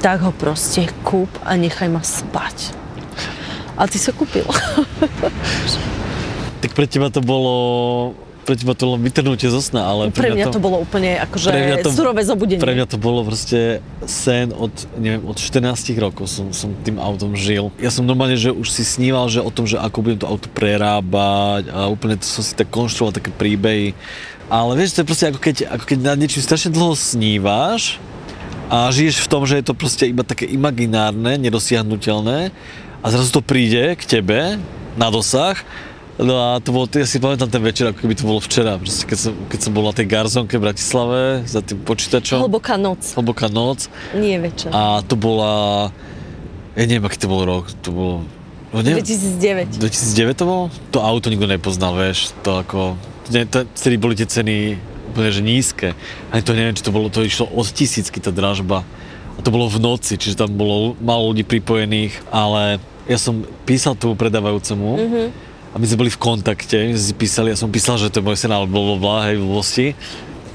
Tak 0.00 0.24
ho 0.24 0.32
proste 0.32 0.88
kúp 1.04 1.28
a 1.44 1.56
nechaj 1.56 1.88
ma 1.92 2.00
spať. 2.00 2.72
A 3.76 3.88
ty 3.88 3.96
sa 3.96 4.12
kúpil. 4.12 4.44
tak 6.60 6.76
pre 6.76 6.84
teba 6.84 7.08
to 7.08 7.24
bolo 7.24 8.12
pre 8.44 8.56
teba 8.56 8.72
to 8.72 8.96
len 8.96 9.00
vytrhnutie 9.04 9.52
zo 9.52 9.60
sna, 9.60 9.84
ale 9.84 10.02
pre, 10.10 10.26
pre 10.26 10.30
mňa, 10.32 10.46
to, 10.48 10.56
to 10.56 10.62
bolo 10.62 10.80
úplne 10.80 11.20
akože 11.20 11.50
to, 11.84 11.90
surové 11.92 12.22
zobudenie. 12.24 12.60
Pre 12.60 12.72
mňa 12.72 12.86
to 12.88 12.98
bolo 12.98 13.20
proste 13.22 13.84
sen 14.08 14.50
od, 14.56 14.72
neviem, 14.96 15.22
od 15.28 15.36
14 15.36 15.68
rokov 16.00 16.26
som, 16.26 16.48
som 16.50 16.72
tým 16.82 16.96
autom 16.96 17.36
žil. 17.36 17.68
Ja 17.78 17.92
som 17.92 18.08
normálne, 18.08 18.40
že 18.40 18.50
už 18.50 18.72
si 18.72 18.82
sníval, 18.82 19.28
že 19.28 19.44
o 19.44 19.50
tom, 19.52 19.68
že 19.68 19.76
ako 19.76 20.02
budem 20.02 20.18
to 20.24 20.26
auto 20.28 20.48
prerábať 20.50 21.68
a 21.68 21.86
úplne 21.92 22.16
to 22.16 22.26
som 22.26 22.40
si 22.40 22.56
tak 22.56 22.72
konštruoval 22.72 23.12
také 23.12 23.30
príbehy. 23.30 23.92
Ale 24.50 24.74
vieš, 24.74 24.98
to 24.98 25.06
je 25.06 25.08
proste 25.08 25.26
ako 25.30 25.38
keď, 25.38 25.56
ako 25.70 25.84
keď 25.86 25.98
nad 26.02 26.18
niečím 26.18 26.42
strašne 26.42 26.74
dlho 26.74 26.98
snívaš 26.98 28.02
a 28.66 28.90
žiješ 28.90 29.22
v 29.22 29.30
tom, 29.30 29.46
že 29.46 29.62
je 29.62 29.64
to 29.70 29.74
proste 29.78 30.10
iba 30.10 30.26
také 30.26 30.48
imaginárne, 30.50 31.38
nedosiahnutelné 31.38 32.50
a 33.00 33.06
zrazu 33.06 33.30
to 33.30 33.42
príde 33.46 33.94
k 33.94 34.02
tebe 34.02 34.58
na 34.98 35.06
dosah 35.06 35.54
No 36.20 36.36
a 36.36 36.60
to 36.60 36.76
bolo, 36.76 36.84
ja 36.92 37.08
si 37.08 37.16
pamätám 37.16 37.48
ten 37.48 37.64
večer, 37.64 37.88
ako 37.88 38.04
keby 38.04 38.12
to 38.12 38.24
bolo 38.28 38.40
včera, 38.44 38.76
proste, 38.76 39.08
keď, 39.08 39.18
som, 39.18 39.32
keď 39.48 39.58
som 39.64 39.72
bol 39.72 39.88
na 39.88 39.94
tej 39.96 40.04
garzonke 40.04 40.60
v 40.60 40.62
Bratislave 40.68 41.48
za 41.48 41.64
tým 41.64 41.80
počítačom. 41.80 42.44
Hlboká 42.44 42.76
noc. 42.76 43.16
Hlboká 43.16 43.48
noc. 43.48 43.88
Nie 44.12 44.36
večer. 44.36 44.68
A 44.68 45.00
to 45.00 45.16
bola, 45.16 45.88
ja 46.76 46.84
neviem, 46.84 47.08
aký 47.08 47.16
to 47.16 47.28
bol 47.32 47.48
rok, 47.48 47.72
to 47.80 47.88
bolo... 47.88 48.14
No, 48.70 48.84
neviem, 48.84 49.00
2009. 49.00 49.80
2009 49.80 50.36
to 50.36 50.44
bolo? 50.44 50.64
To 50.92 51.00
auto 51.00 51.32
nikto 51.32 51.48
nepoznal, 51.48 51.96
vieš, 51.96 52.36
to 52.44 52.60
ako... 52.60 53.00
Ne, 53.32 53.48
to, 53.48 53.64
vtedy 53.72 53.96
boli 53.96 54.12
tie 54.12 54.28
ceny 54.28 54.76
úplne, 55.16 55.30
že 55.32 55.40
nízke. 55.40 55.88
Ani 56.36 56.44
to 56.44 56.52
neviem, 56.52 56.76
či 56.76 56.84
to 56.84 56.92
bolo, 56.92 57.08
to 57.08 57.24
išlo 57.24 57.48
od 57.48 57.64
tisícky 57.72 58.20
tá 58.20 58.28
dražba. 58.28 58.84
A 59.34 59.40
to 59.40 59.48
bolo 59.48 59.72
v 59.72 59.80
noci, 59.80 60.20
čiže 60.20 60.36
tam 60.36 60.52
bolo 60.52 60.92
málo 61.00 61.32
ľudí 61.32 61.48
pripojených, 61.48 62.12
ale 62.28 62.76
ja 63.08 63.16
som 63.16 63.40
písal 63.64 63.96
tomu 63.96 64.20
predávajúcemu, 64.20 64.90
mm-hmm 65.00 65.48
a 65.70 65.76
my 65.78 65.84
sme 65.86 66.06
boli 66.06 66.10
v 66.10 66.18
kontakte, 66.18 66.76
my 66.90 66.94
sme 66.98 67.06
si 67.10 67.14
písali, 67.14 67.54
ja 67.54 67.58
som 67.58 67.70
písal, 67.70 67.94
že 67.94 68.10
to 68.10 68.18
je 68.18 68.24
môj 68.26 68.34
sen, 68.34 68.50
ale 68.50 68.66
bolo 68.66 68.98
hej, 69.22 69.38
v 69.38 69.46
vlosti. 69.46 69.86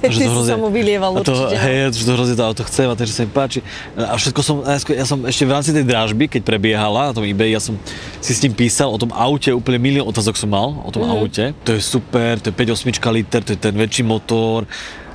A 0.03 0.11
že 0.11 0.27
to 0.27 0.31
hrozne, 0.31 0.53
sa 0.53 0.59
mu 0.59 0.69
vylieval 0.69 1.17
a 1.17 1.23
to, 1.23 1.33
určite. 1.33 1.55
Hej, 1.55 1.97
že 1.97 2.03
to 2.05 2.11
hrozne 2.13 2.35
to 2.37 2.43
auto 2.45 2.63
chcem 2.67 2.87
a 2.91 2.93
takže 2.93 3.13
sa 3.15 3.21
mi 3.25 3.31
páči. 3.31 3.59
A 3.95 4.13
všetko 4.19 4.41
som, 4.43 4.55
ja 4.91 5.05
som 5.07 5.19
ešte 5.25 5.43
v 5.47 5.51
rámci 5.55 5.71
tej 5.71 5.85
drážby, 5.87 6.29
keď 6.29 6.41
prebiehala 6.45 7.09
na 7.09 7.13
tom 7.15 7.25
eBay, 7.25 7.55
ja 7.55 7.63
som 7.63 7.79
si 8.21 8.31
s 8.35 8.43
ním 8.43 8.53
písal 8.53 8.91
o 8.91 8.97
tom 8.99 9.09
aute, 9.15 9.49
úplne 9.55 9.79
milión 9.81 10.05
otázok 10.05 10.35
som 10.35 10.51
mal 10.51 10.77
o 10.83 10.89
tom 10.91 11.07
mm-hmm. 11.07 11.21
aute. 11.23 11.45
To 11.63 11.71
je 11.73 11.81
super, 11.81 12.37
to 12.37 12.51
je 12.51 12.53
5.8 12.53 12.91
liter, 13.15 13.41
to 13.41 13.55
je 13.55 13.59
ten 13.59 13.73
väčší 13.73 14.03
motor, 14.05 14.67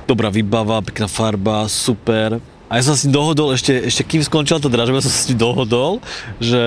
dobrá 0.09 0.27
výbava, 0.27 0.81
pekná 0.83 1.07
farba, 1.07 1.69
super. 1.69 2.41
A 2.71 2.79
ja 2.79 2.87
som 2.87 2.95
si 2.95 3.11
dohodol, 3.11 3.51
ešte, 3.51 3.91
ešte 3.91 4.07
kým 4.07 4.23
skončila 4.23 4.63
tá 4.63 4.71
dražba, 4.71 5.03
som 5.03 5.11
si 5.11 5.35
dohodol, 5.35 5.99
že, 6.39 6.63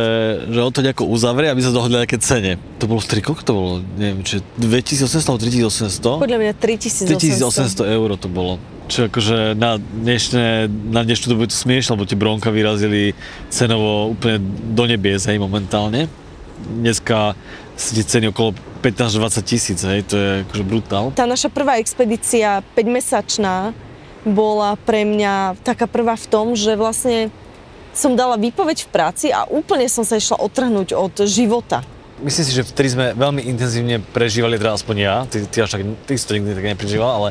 že 0.52 0.61
on 0.61 0.68
to 0.68 0.84
nejako 0.84 1.08
uzavrie, 1.08 1.49
aby 1.49 1.64
sa 1.64 1.73
dohodli 1.73 1.96
nejaké 1.96 2.20
cene. 2.20 2.61
To 2.76 2.84
bolo 2.84 3.00
v 3.00 3.25
koľko 3.25 3.40
to 3.40 3.52
bolo? 3.56 3.73
Neviem, 3.96 4.20
či 4.20 4.44
2800 4.61 5.32
alebo 5.32 5.40
3800? 5.40 6.20
Podľa 6.20 6.38
mňa 6.44 6.52
3800. 6.61 7.88
3800 7.88 7.96
eur 7.96 8.08
to 8.20 8.28
bolo. 8.28 8.61
Čo 8.92 9.08
akože 9.08 9.56
na, 9.56 9.80
dnešné, 9.80 10.68
na 10.92 11.08
dnešnú 11.08 11.32
dobu 11.32 11.49
je 11.49 11.56
to 11.56 11.58
smiešne, 11.64 11.96
lebo 11.96 12.04
tie 12.04 12.20
bronka 12.20 12.52
vyrazili 12.52 13.16
cenovo 13.49 14.12
úplne 14.12 14.44
do 14.76 14.84
nebies, 14.84 15.25
hej, 15.25 15.40
momentálne. 15.40 16.12
Dneska 16.68 17.32
sú 17.80 17.96
tie 17.96 18.04
ceny 18.04 18.28
okolo 18.28 18.52
15-20 18.84 19.40
tisíc, 19.40 19.80
hej, 19.80 20.04
to 20.04 20.20
je 20.20 20.30
akože 20.44 20.64
brutál. 20.68 21.16
Tá 21.16 21.25
naša 21.25 21.49
prvá 21.49 21.80
expedícia, 21.80 22.61
5-mesačná, 22.76 23.73
bola 24.25 24.81
pre 24.81 25.04
mňa 25.04 25.61
taká 25.61 25.85
prvá 25.85 26.16
v 26.16 26.26
tom, 26.26 26.47
že 26.57 26.75
vlastne 26.75 27.28
som 27.95 28.19
dala 28.19 28.35
výpoveď 28.35 28.88
v 28.88 28.90
práci 28.90 29.26
a 29.31 29.47
úplne 29.47 29.87
som 29.87 30.02
sa 30.02 30.19
išla 30.19 30.43
otrhnúť 30.43 30.97
od 30.99 31.14
života. 31.28 31.87
Myslím 32.19 32.45
si, 32.47 32.52
že 32.57 32.66
vtedy 32.66 32.88
sme 32.95 33.07
veľmi 33.14 33.43
intenzívne 33.47 34.00
prežívali, 34.00 34.59
teda 34.59 34.75
aspoň 34.75 34.97
ja, 34.99 35.16
ty, 35.28 35.45
ty, 35.47 35.62
až 35.62 35.78
tak, 35.78 35.83
ty 36.07 36.12
si 36.16 36.25
to 36.26 36.35
nikdy 36.35 36.57
tak 36.57 36.66
neprežíval, 36.75 37.11
ale 37.11 37.28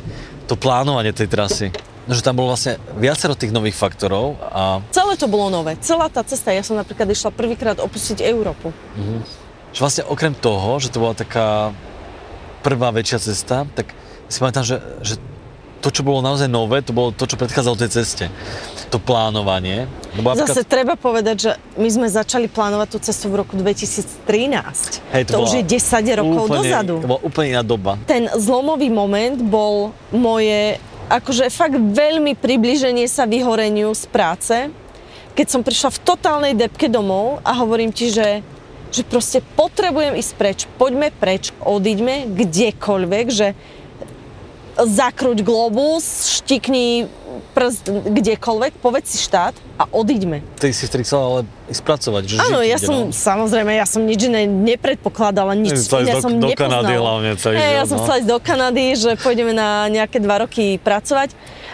to 0.47 0.55
plánovanie 0.55 1.11
tej 1.11 1.27
trasy. 1.27 1.67
No, 2.03 2.11
že 2.11 2.19
tam 2.19 2.35
bolo 2.35 2.51
vlastne 2.51 2.75
viacero 2.99 3.31
tých 3.31 3.55
nových 3.55 3.79
faktorov 3.79 4.35
a... 4.51 4.83
Celé 4.91 5.15
to 5.15 5.31
bolo 5.31 5.47
nové, 5.47 5.79
celá 5.79 6.11
tá 6.11 6.19
cesta. 6.19 6.51
Ja 6.51 6.59
som 6.59 6.75
napríklad 6.75 7.07
išla 7.07 7.31
prvýkrát 7.31 7.79
opustiť 7.79 8.19
Európu. 8.27 8.75
Mhm. 8.99 9.23
Že 9.71 9.79
vlastne 9.79 10.03
okrem 10.05 10.35
toho, 10.35 10.77
že 10.83 10.91
to 10.91 10.99
bola 10.99 11.15
taká 11.15 11.71
prvá 12.59 12.91
väčšia 12.91 13.19
cesta, 13.23 13.63
tak 13.71 13.95
si 14.27 14.37
pamätám, 14.39 14.67
že, 14.67 14.77
že 14.99 15.15
to, 15.83 15.91
čo 15.91 16.07
bolo 16.07 16.23
naozaj 16.23 16.47
nové, 16.47 16.79
to 16.79 16.95
bolo 16.95 17.11
to, 17.11 17.27
čo 17.27 17.35
predchádzalo 17.35 17.75
tej 17.75 17.91
ceste. 17.91 18.31
To 18.87 19.03
plánovanie. 19.03 19.91
Lebo 20.15 20.31
Zase 20.31 20.63
napríklad- 20.63 20.71
treba 20.71 20.93
povedať, 20.95 21.35
že 21.35 21.51
my 21.75 21.89
sme 21.91 22.07
začali 22.07 22.47
plánovať 22.47 22.87
tú 22.95 22.97
cestu 23.03 23.27
v 23.27 23.43
roku 23.43 23.59
2013. 23.59 25.03
Hej, 25.11 25.27
to 25.27 25.43
už 25.43 25.51
bola 25.51 25.59
je 25.59 25.63
10 25.67 26.15
rokov 26.15 26.41
úplne, 26.47 26.71
dozadu. 26.71 26.93
To 27.03 27.09
bola 27.11 27.21
úplne 27.27 27.47
iná 27.59 27.63
doba. 27.67 27.91
Ten 28.07 28.31
zlomový 28.39 28.87
moment 28.87 29.35
bol 29.43 29.91
moje, 30.15 30.79
akože 31.11 31.51
fakt 31.51 31.75
veľmi 31.75 32.39
približenie 32.39 33.03
sa 33.11 33.27
vyhoreniu 33.27 33.91
z 33.91 34.07
práce, 34.07 34.55
keď 35.35 35.47
som 35.51 35.61
prišla 35.65 35.89
v 35.91 35.99
totálnej 36.07 36.53
depke 36.55 36.87
domov 36.87 37.43
a 37.43 37.57
hovorím 37.59 37.91
ti, 37.91 38.13
že, 38.13 38.45
že 38.93 39.01
proste 39.03 39.41
potrebujem 39.57 40.15
ísť 40.15 40.33
preč, 40.37 40.59
poďme 40.79 41.09
preč, 41.11 41.49
odiďme 41.65 42.29
kdekoľvek, 42.31 43.25
že 43.33 43.57
zakruť 44.73 45.45
globus, 45.45 46.25
štikni 46.41 47.05
prst 47.53 47.89
kdekoľvek, 47.89 48.81
povedz 48.81 49.13
si 49.13 49.19
štát 49.21 49.53
a 49.77 49.85
odiďme. 49.89 50.41
Ty 50.57 50.73
si 50.73 50.85
chcela 50.89 51.23
ale 51.23 51.41
ísť 51.69 51.81
pracovať, 51.85 52.23
že 52.25 52.35
Áno, 52.41 52.61
ja 52.61 52.77
ide, 52.77 52.85
som, 52.85 52.95
no. 53.09 53.13
samozrejme, 53.13 53.71
ja 53.73 53.85
som 53.85 54.01
nič 54.05 54.21
iné 54.25 54.45
nepredpokladala, 54.45 55.53
nič 55.57 55.85
Chcela 55.85 56.05
iné 56.05 56.13
do- 56.17 56.23
som 56.25 56.33
do 56.37 56.49
nepoznala. 56.49 56.85
Kanady 56.85 56.93
hlavne 56.97 57.31
celý 57.37 57.53
Hej, 57.57 57.61
ja 57.61 57.73
život, 57.73 57.89
som 57.89 57.97
no. 57.97 58.03
chcela 58.05 58.17
ísť 58.17 58.29
do 58.29 58.39
Kanady, 58.41 58.85
že 58.97 59.11
pôjdeme 59.21 59.53
na 59.53 59.69
nejaké 59.89 60.17
dva 60.21 60.35
roky 60.45 60.77
pracovať 60.81 61.29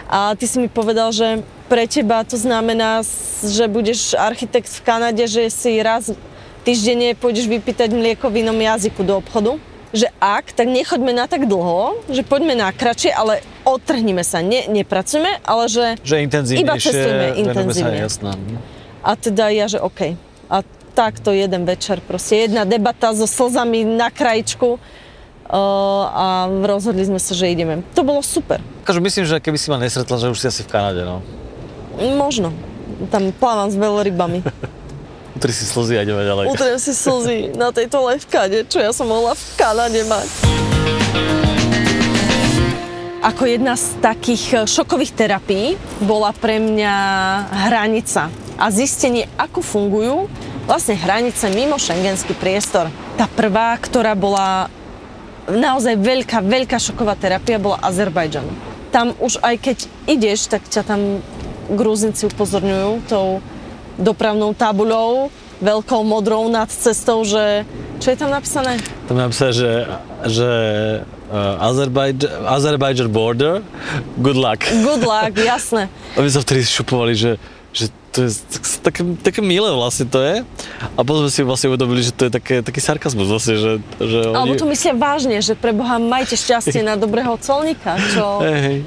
a 0.08 0.36
ty 0.36 0.44
si 0.44 0.56
mi 0.60 0.68
povedal, 0.68 1.12
že 1.12 1.44
pre 1.70 1.86
teba 1.86 2.26
to 2.26 2.34
znamená, 2.34 3.00
že 3.46 3.64
budeš 3.70 4.18
architekt 4.18 4.68
v 4.68 4.80
Kanade, 4.82 5.24
že 5.24 5.48
si 5.48 5.78
raz 5.80 6.12
týždenne 6.66 7.16
pôjdeš 7.16 7.48
vypýtať 7.48 7.88
mlieko 7.94 8.28
v 8.28 8.44
inom 8.44 8.56
jazyku 8.56 9.00
do 9.06 9.16
obchodu. 9.16 9.56
Že 9.90 10.06
ak, 10.22 10.54
tak 10.54 10.70
nechoďme 10.70 11.10
na 11.10 11.26
tak 11.26 11.50
dlho, 11.50 11.98
že 12.06 12.22
poďme 12.22 12.54
na 12.54 12.70
kratšie, 12.70 13.10
ale 13.10 13.42
odtrhnime 13.66 14.22
sa, 14.22 14.38
ne, 14.38 14.70
nepracujeme, 14.70 15.42
ale 15.42 15.66
že 15.66 15.98
Že. 16.06 16.30
Iba 16.62 16.78
cestujme 16.78 17.34
venujeme 17.34 17.42
intenzívne. 17.42 17.98
Sa, 17.98 18.06
jasná. 18.06 18.32
a 19.02 19.10
teda 19.18 19.50
ja, 19.50 19.66
že 19.66 19.82
OK. 19.82 20.14
A 20.46 20.62
takto 20.94 21.34
jeden 21.34 21.66
večer, 21.66 21.98
proste 22.02 22.46
jedna 22.46 22.62
debata 22.62 23.10
so 23.14 23.26
slzami 23.26 23.82
na 23.82 24.14
krajičku 24.14 24.78
uh, 24.78 26.04
a 26.06 26.26
rozhodli 26.62 27.02
sme 27.02 27.18
sa, 27.18 27.34
že 27.34 27.50
ideme. 27.50 27.82
To 27.98 28.06
bolo 28.06 28.22
super. 28.22 28.62
Akože 28.86 29.02
myslím, 29.02 29.24
že 29.26 29.42
keby 29.42 29.58
si 29.58 29.74
ma 29.74 29.78
nesretla, 29.78 30.16
že 30.18 30.30
už 30.30 30.38
si 30.38 30.46
asi 30.46 30.62
v 30.62 30.70
Kanade, 30.70 31.02
no. 31.02 31.22
Možno. 31.98 32.54
Tam 33.10 33.34
plávam 33.34 33.70
s 33.70 33.74
veľrybami. 33.74 34.42
Utri 35.40 35.56
si 35.56 35.64
slzy 35.64 35.96
a 35.96 36.04
ideme 36.04 36.20
ďalej. 36.20 36.52
Utriem 36.52 36.76
si 36.76 36.92
slzy 36.92 37.56
na 37.56 37.72
tejto 37.72 38.04
levkade, 38.04 38.68
čo 38.68 38.76
ja 38.76 38.92
som 38.92 39.08
mohla 39.08 39.32
v 39.32 39.40
Kanade 39.56 40.04
mať. 40.04 40.28
Ako 43.24 43.48
jedna 43.48 43.72
z 43.72 43.96
takých 44.04 44.44
eh, 44.52 44.58
šokových 44.68 45.16
terapií 45.16 45.80
bola 46.04 46.36
pre 46.36 46.60
mňa 46.60 46.94
hranica 47.72 48.28
a 48.60 48.68
zistenie, 48.68 49.32
ako 49.40 49.64
fungujú 49.64 50.28
vlastne 50.68 51.00
hranice 51.00 51.48
mimo 51.56 51.80
šengenský 51.80 52.36
priestor. 52.36 52.92
Tá 53.16 53.24
prvá, 53.24 53.72
ktorá 53.80 54.12
bola 54.12 54.68
naozaj 55.48 55.96
veľká, 56.04 56.44
veľká 56.44 56.76
šoková 56.76 57.16
terapia, 57.16 57.56
bola 57.56 57.80
Azerbajdžan. 57.80 58.44
Tam 58.92 59.16
už 59.16 59.40
aj 59.40 59.56
keď 59.56 59.78
ideš, 60.04 60.52
tak 60.52 60.68
ťa 60.68 60.84
tam 60.84 61.24
Gruzinci 61.72 62.28
upozorňujú 62.28 63.08
tou 63.08 63.40
dopravnou 64.00 64.56
tabuľou, 64.56 65.28
veľkou 65.60 66.00
modrou 66.02 66.48
nad 66.48 66.66
cestou, 66.72 67.22
že 67.22 67.68
čo 68.00 68.08
je 68.10 68.16
tam 68.16 68.32
napísané? 68.32 68.80
Tam 69.04 69.20
je 69.20 69.22
napísané, 69.28 69.52
že, 69.52 69.70
že 70.24 70.50
uh, 71.28 71.68
Azerbaijan, 71.68 72.16
Azerbaijan 72.48 73.08
border, 73.12 73.60
good 74.16 74.40
luck. 74.40 74.64
Good 74.64 75.04
luck, 75.04 75.36
jasné. 75.52 75.92
A 76.16 76.24
my 76.24 76.28
sa 76.32 76.40
vtedy 76.40 76.64
šupovali, 76.64 77.12
že, 77.12 77.36
že 77.76 77.92
to 78.10 78.26
je 78.26 78.30
tak- 78.32 78.80
také, 78.82 79.00
také 79.20 79.40
milé 79.44 79.70
vlastne 79.70 80.08
to 80.08 80.18
je. 80.18 80.42
A 80.96 81.00
potom 81.04 81.28
sme 81.28 81.30
si 81.30 81.40
vlastne 81.44 81.68
uvedomili, 81.70 82.00
že 82.02 82.16
to 82.16 82.26
je 82.26 82.32
také, 82.32 82.54
taký 82.64 82.80
sarkazmus 82.80 83.28
vlastne, 83.28 83.54
že, 83.60 83.72
že 84.00 84.18
Alebo 84.32 84.56
oni... 84.56 84.60
to 84.64 84.66
myslia 84.66 84.96
vážne, 84.96 85.36
že 85.44 85.54
pre 85.54 85.70
Boha 85.70 86.00
majte 86.00 86.34
šťastie 86.34 86.80
na 86.82 86.96
dobrého 86.96 87.36
colníka, 87.38 88.00
čo... 88.16 88.40
Hej, 88.42 88.58
hej. 88.64 88.78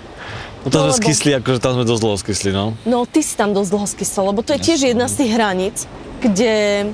No 0.63 0.71
No, 0.71 0.79
sme 0.87 0.95
lebo- 0.95 0.99
skysli, 1.03 1.29
akože 1.35 1.59
tam 1.59 1.71
sme 1.75 1.83
dosť 1.83 2.01
dlho 2.01 2.17
skysli, 2.17 2.49
no. 2.55 2.65
No, 2.87 3.03
ty 3.03 3.19
si 3.19 3.35
tam 3.35 3.51
dosť 3.51 3.69
dlho 3.69 3.87
skysol, 3.87 4.23
lebo 4.31 4.39
to 4.41 4.55
je 4.55 4.63
tiež 4.63 4.79
jedna 4.95 5.11
z 5.11 5.15
tých 5.23 5.31
hraníc, 5.35 5.77
kde 6.23 6.87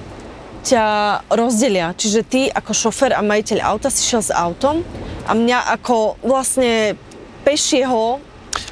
ťa 0.60 0.86
rozdelia. 1.30 1.94
Čiže 1.94 2.20
ty 2.26 2.42
ako 2.50 2.72
šofér 2.74 3.16
a 3.16 3.22
majiteľ 3.22 3.62
auta 3.64 3.88
si 3.88 4.04
šiel 4.04 4.26
s 4.26 4.32
autom 4.34 4.82
a 5.24 5.32
mňa 5.32 5.72
ako 5.80 6.20
vlastne 6.20 6.98
pešieho 7.46 8.20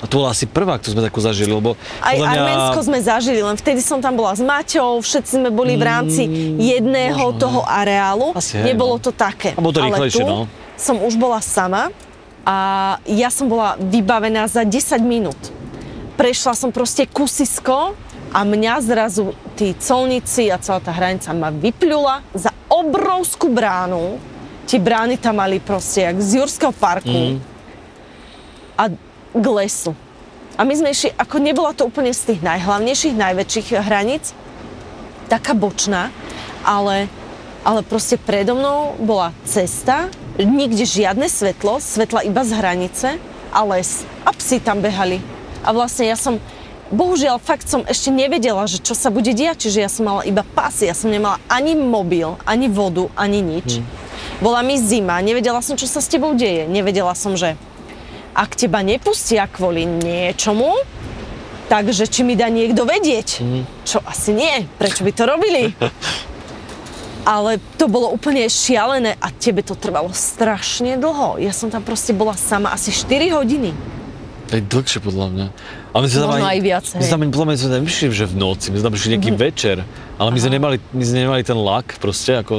A 0.03 0.05
to 0.05 0.19
bola 0.19 0.35
asi 0.35 0.45
prvá, 0.49 0.75
ktorú 0.77 0.99
sme 0.99 1.03
takú 1.05 1.23
zažili, 1.23 1.47
lebo 1.47 1.77
Aj 2.03 2.17
mňa... 2.17 2.27
Arménsko 2.27 2.79
sme 2.83 2.99
zažili, 2.99 3.39
len 3.39 3.55
vtedy 3.55 3.79
som 3.79 4.03
tam 4.03 4.17
bola 4.19 4.35
s 4.35 4.41
Maťou, 4.43 4.99
všetci 4.99 5.31
sme 5.39 5.49
boli 5.49 5.79
v 5.79 5.83
rámci 5.85 6.27
jedného 6.59 7.31
možno, 7.33 7.39
toho 7.39 7.59
areálu. 7.63 8.35
Asi 8.35 8.59
hej, 8.59 8.73
Nebolo 8.73 8.99
no. 8.99 9.01
to 9.01 9.15
také. 9.15 9.55
A 9.55 9.61
bolo 9.61 9.73
to 9.73 9.81
Ale 9.81 9.95
rýchlejšie, 9.95 10.21
tu 10.21 10.27
no. 10.27 10.45
som 10.75 10.99
už 10.99 11.15
bola 11.15 11.39
sama 11.39 11.89
a 12.47 12.55
ja 13.03 13.27
som 13.27 13.51
bola 13.51 13.75
vybavená 13.75 14.47
za 14.47 14.63
10 14.63 15.03
minút. 15.03 15.35
Prešla 16.15 16.55
som 16.55 16.71
proste 16.71 17.03
kusisko 17.03 17.91
a 18.31 18.39
mňa 18.47 18.79
zrazu 18.79 19.35
tí 19.59 19.75
colníci 19.75 20.47
a 20.47 20.55
celá 20.55 20.79
tá 20.79 20.95
hranica 20.95 21.35
ma 21.35 21.51
vypľula 21.51 22.23
za 22.31 22.55
obrovskú 22.71 23.51
bránu. 23.51 24.15
Tie 24.63 24.79
brány 24.79 25.19
tam 25.19 25.43
mali 25.43 25.59
proste 25.59 26.07
jak 26.07 26.17
z 26.23 26.39
Jurského 26.39 26.71
parku 26.71 27.11
Mm. 27.11 27.39
a 28.79 28.83
k 29.35 29.45
lesu. 29.51 29.91
A 30.57 30.63
my 30.63 30.73
sme 30.73 30.89
išli, 30.89 31.13
ako 31.13 31.37
nebola 31.37 31.75
to 31.75 31.85
úplne 31.85 32.09
z 32.15 32.33
tých 32.33 32.41
najhlavnejších, 32.41 33.13
najväčších 33.13 33.67
hraníc, 33.77 34.33
taká 35.29 35.53
bočná, 35.53 36.09
ale, 36.65 37.11
ale 37.61 37.85
proste 37.85 38.17
predo 38.17 38.57
mnou 38.57 38.97
bola 38.97 39.35
cesta, 39.45 40.09
nikde 40.45 40.85
žiadne 40.85 41.25
svetlo, 41.25 41.81
svetla 41.81 42.21
iba 42.21 42.45
z 42.45 42.51
hranice 42.53 43.07
a 43.49 43.61
les. 43.65 44.05
A 44.21 44.29
psi 44.35 44.61
tam 44.61 44.85
behali. 44.85 45.17
A 45.65 45.73
vlastne 45.73 46.05
ja 46.05 46.13
som, 46.13 46.37
bohužiaľ 46.93 47.41
fakt 47.41 47.65
som 47.65 47.81
ešte 47.89 48.13
nevedela, 48.13 48.69
že 48.69 48.77
čo 48.77 48.93
sa 48.93 49.09
bude 49.09 49.33
diať, 49.33 49.65
čiže 49.65 49.79
ja 49.81 49.89
som 49.89 50.05
mala 50.05 50.21
iba 50.27 50.45
pasy, 50.45 50.85
ja 50.85 50.93
som 50.93 51.09
nemala 51.09 51.41
ani 51.49 51.73
mobil, 51.73 52.37
ani 52.45 52.69
vodu, 52.69 53.09
ani 53.17 53.41
nič. 53.41 53.81
Bola 54.37 54.61
mi 54.61 54.77
zima, 54.77 55.17
nevedela 55.25 55.65
som, 55.65 55.73
čo 55.73 55.89
sa 55.89 55.97
s 55.97 56.11
tebou 56.11 56.37
deje, 56.37 56.69
nevedela 56.69 57.17
som, 57.17 57.33
že 57.33 57.57
ak 58.37 58.53
teba 58.53 58.85
nepustia 58.85 59.49
kvôli 59.49 59.89
niečomu, 59.89 60.69
takže 61.73 62.05
či 62.05 62.21
mi 62.21 62.37
dá 62.37 62.53
niekto 62.53 62.85
vedieť. 62.85 63.41
Čo 63.81 64.05
asi 64.05 64.37
nie, 64.37 64.69
prečo 64.77 65.01
by 65.01 65.11
to 65.17 65.23
robili? 65.25 65.73
Ale 67.27 67.59
to 67.75 67.91
bolo 67.91 68.07
úplne 68.15 68.47
šialené 68.47 69.19
a 69.19 69.27
tebe 69.35 69.59
to 69.59 69.75
trvalo 69.75 70.15
strašne 70.15 70.95
dlho. 70.95 71.35
Ja 71.43 71.51
som 71.51 71.67
tam 71.67 71.83
proste 71.83 72.15
bola 72.15 72.31
sama 72.39 72.71
asi 72.71 72.95
4 72.95 73.35
hodiny. 73.35 73.75
Aj 74.47 74.61
dlhšie 74.61 74.99
podľa 74.99 75.27
mňa. 75.27 75.45
A 75.91 75.95
my 75.97 76.07
sme 76.07 76.19
tam 76.19 76.29
Možno 76.29 76.47
aj 76.47 76.61
viac, 76.61 76.85
My 76.87 77.01
sme 77.01 77.11
tam, 77.11 77.21
podľa 77.27 77.47
mňa 77.47 77.57
sme 77.57 77.69
tam 77.69 77.83
išli, 77.83 78.05
že 78.09 78.25
v 78.25 78.35
noci, 78.37 78.65
my 78.69 78.75
sme 78.75 78.85
tam 78.85 78.93
prišli 78.93 79.09
nejaký 79.11 79.31
Mhm. 79.33 79.39
večer, 79.39 79.77
ale 80.15 80.29
my 80.29 80.39
sme, 80.39 80.51
nemali, 80.53 80.75
my 80.89 81.03
sme 81.03 81.17
nemali 81.19 81.41
ten 81.43 81.57
lak 81.57 81.87
proste, 81.97 82.31
ako 82.37 82.53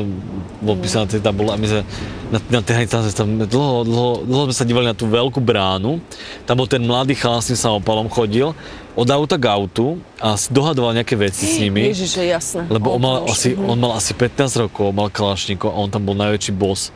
bol 0.61 0.77
písané 0.77 1.07
na 1.07 1.11
tej 1.11 1.22
tabule 1.22 1.48
my 1.51 1.64
sme 1.64 1.81
na, 2.29 2.38
na 2.51 2.61
tej 2.61 2.85
tam 2.85 3.01
tam 3.01 3.29
dlho, 3.40 3.88
dlho, 3.88 4.11
dlho 4.20 4.42
sme 4.46 4.55
sa 4.55 4.64
dívali 4.66 4.85
na 4.85 4.92
tú 4.92 5.09
veľkú 5.09 5.40
bránu, 5.40 5.96
tam 6.44 6.55
bol 6.57 6.66
ten 6.66 6.83
mladý 6.83 7.16
chalán 7.16 7.40
s 7.40 7.48
tým 7.48 7.57
samopalom 7.59 8.12
chodil, 8.12 8.53
od 8.92 9.09
auta 9.09 9.38
k 9.38 9.46
autu 9.46 9.96
a 10.18 10.35
dohadoval 10.51 10.92
nejaké 10.92 11.14
veci 11.14 11.46
s 11.46 11.57
nimi. 11.57 11.87
Ježiš, 11.87 12.18
je 12.18 12.27
jasné. 12.27 12.62
Lebo 12.66 12.90
on 12.90 13.01
mal, 13.01 13.14
to 13.22 13.24
už- 13.24 13.33
asi, 13.33 13.48
on 13.55 13.79
mal 13.79 13.94
asi 13.94 14.12
15 14.12 14.59
rokov, 14.59 14.90
mal 14.90 15.09
kalašníko 15.09 15.70
a 15.70 15.77
on 15.79 15.88
tam 15.88 16.03
bol 16.03 16.18
najväčší 16.18 16.53
boss. 16.53 16.90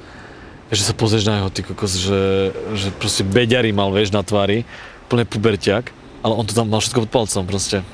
Že 0.72 0.82
sa 0.88 0.94
pozrieš 0.96 1.28
na 1.28 1.44
jeho, 1.44 1.52
ty 1.52 1.60
kokos, 1.60 2.00
že, 2.00 2.50
že 2.72 2.88
proste 2.96 3.22
beďary 3.28 3.76
mal, 3.76 3.92
vieš, 3.92 4.16
na 4.16 4.24
tvári, 4.24 4.64
plne 5.12 5.28
puberťak, 5.28 5.92
ale 6.24 6.32
on 6.32 6.48
to 6.48 6.56
tam 6.56 6.72
mal 6.72 6.80
všetko 6.80 7.04
pod 7.04 7.12
palcom 7.12 7.44
proste. 7.44 7.84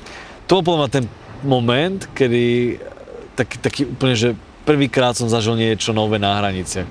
To 0.46 0.62
bol 0.62 0.78
podľa 0.78 0.88
ten 0.88 1.04
moment, 1.42 2.06
kedy 2.14 2.78
taký, 3.34 3.56
taký 3.58 3.80
úplne, 3.90 4.14
že 4.14 4.28
prvýkrát 4.62 5.18
som 5.18 5.26
zažil 5.26 5.58
niečo 5.58 5.90
nové 5.90 6.22
na 6.22 6.38
hraniciach. 6.38 6.86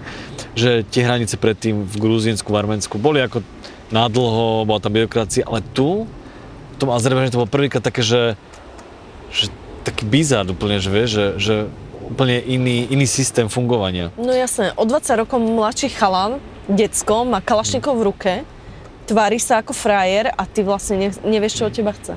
Že 0.58 0.84
tie 0.92 1.08
hranice 1.08 1.40
predtým 1.40 1.88
v 1.88 1.96
Gruzínsku, 1.96 2.50
v 2.50 2.60
Arménsku 2.60 3.00
boli 3.00 3.24
ako 3.24 3.46
nadlho, 3.94 4.68
bola 4.68 4.84
tam 4.84 4.92
byrokracia, 4.92 5.48
ale 5.48 5.64
tu, 5.72 6.04
v 6.74 6.78
tom 6.82 6.92
Azerbajdžane 6.92 7.32
to 7.32 7.42
bolo 7.42 7.50
prvýkrát 7.50 7.86
také, 7.86 8.04
že, 8.04 8.36
že 9.32 9.48
taký 9.88 10.04
bizár 10.04 10.44
úplne, 10.52 10.84
že 10.84 10.90
vieš, 10.92 11.10
že, 11.10 11.28
že 11.40 11.56
úplne 12.08 12.40
iný, 12.42 12.88
iný 12.88 13.06
systém 13.06 13.46
fungovania. 13.46 14.10
No 14.16 14.32
jasné, 14.32 14.72
o 14.74 14.84
20 14.84 15.14
rokov 15.18 15.38
mladší 15.38 15.92
chalan, 15.92 16.40
decko, 16.66 17.24
má 17.24 17.40
kalašníkov 17.40 17.94
v 17.94 18.04
ruke, 18.04 18.34
tvári 19.04 19.38
sa 19.38 19.60
ako 19.60 19.72
frajer 19.72 20.28
a 20.30 20.44
ty 20.44 20.62
vlastne 20.62 20.96
ne, 20.98 21.10
nevieš, 21.22 21.60
čo 21.60 21.64
od 21.66 21.74
teba 21.74 21.92
chce. 21.92 22.16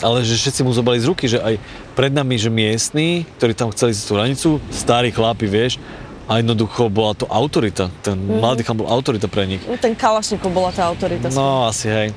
Ale 0.00 0.24
že 0.24 0.32
všetci 0.34 0.60
mu 0.62 0.72
zobrali 0.72 0.96
z 0.96 1.06
ruky, 1.06 1.26
že 1.26 1.36
aj 1.36 1.60
pred 1.92 2.08
nami, 2.08 2.34
že 2.34 2.48
miestni, 2.48 3.28
ktorí 3.36 3.52
tam 3.52 3.68
chceli 3.68 3.92
ísť 3.92 4.02
tú 4.02 4.14
hranicu, 4.14 4.48
starí 4.70 5.10
chlapi, 5.10 5.44
vieš, 5.44 5.76
a 6.24 6.38
jednoducho 6.38 6.86
bola 6.86 7.12
to 7.12 7.26
autorita. 7.26 7.90
Ten 8.00 8.14
Mhm. 8.16 8.38
mladý 8.38 8.62
chlap 8.62 8.78
bol 8.80 8.88
autorita 8.88 9.26
pre 9.26 9.44
nich. 9.44 9.60
No, 9.66 9.74
ten 9.76 9.92
kalašníkov 9.92 10.48
bola 10.48 10.70
tá 10.70 10.86
autorita. 10.86 11.26
No, 11.30 11.66
asi 11.66 11.90
hej. 11.90 12.08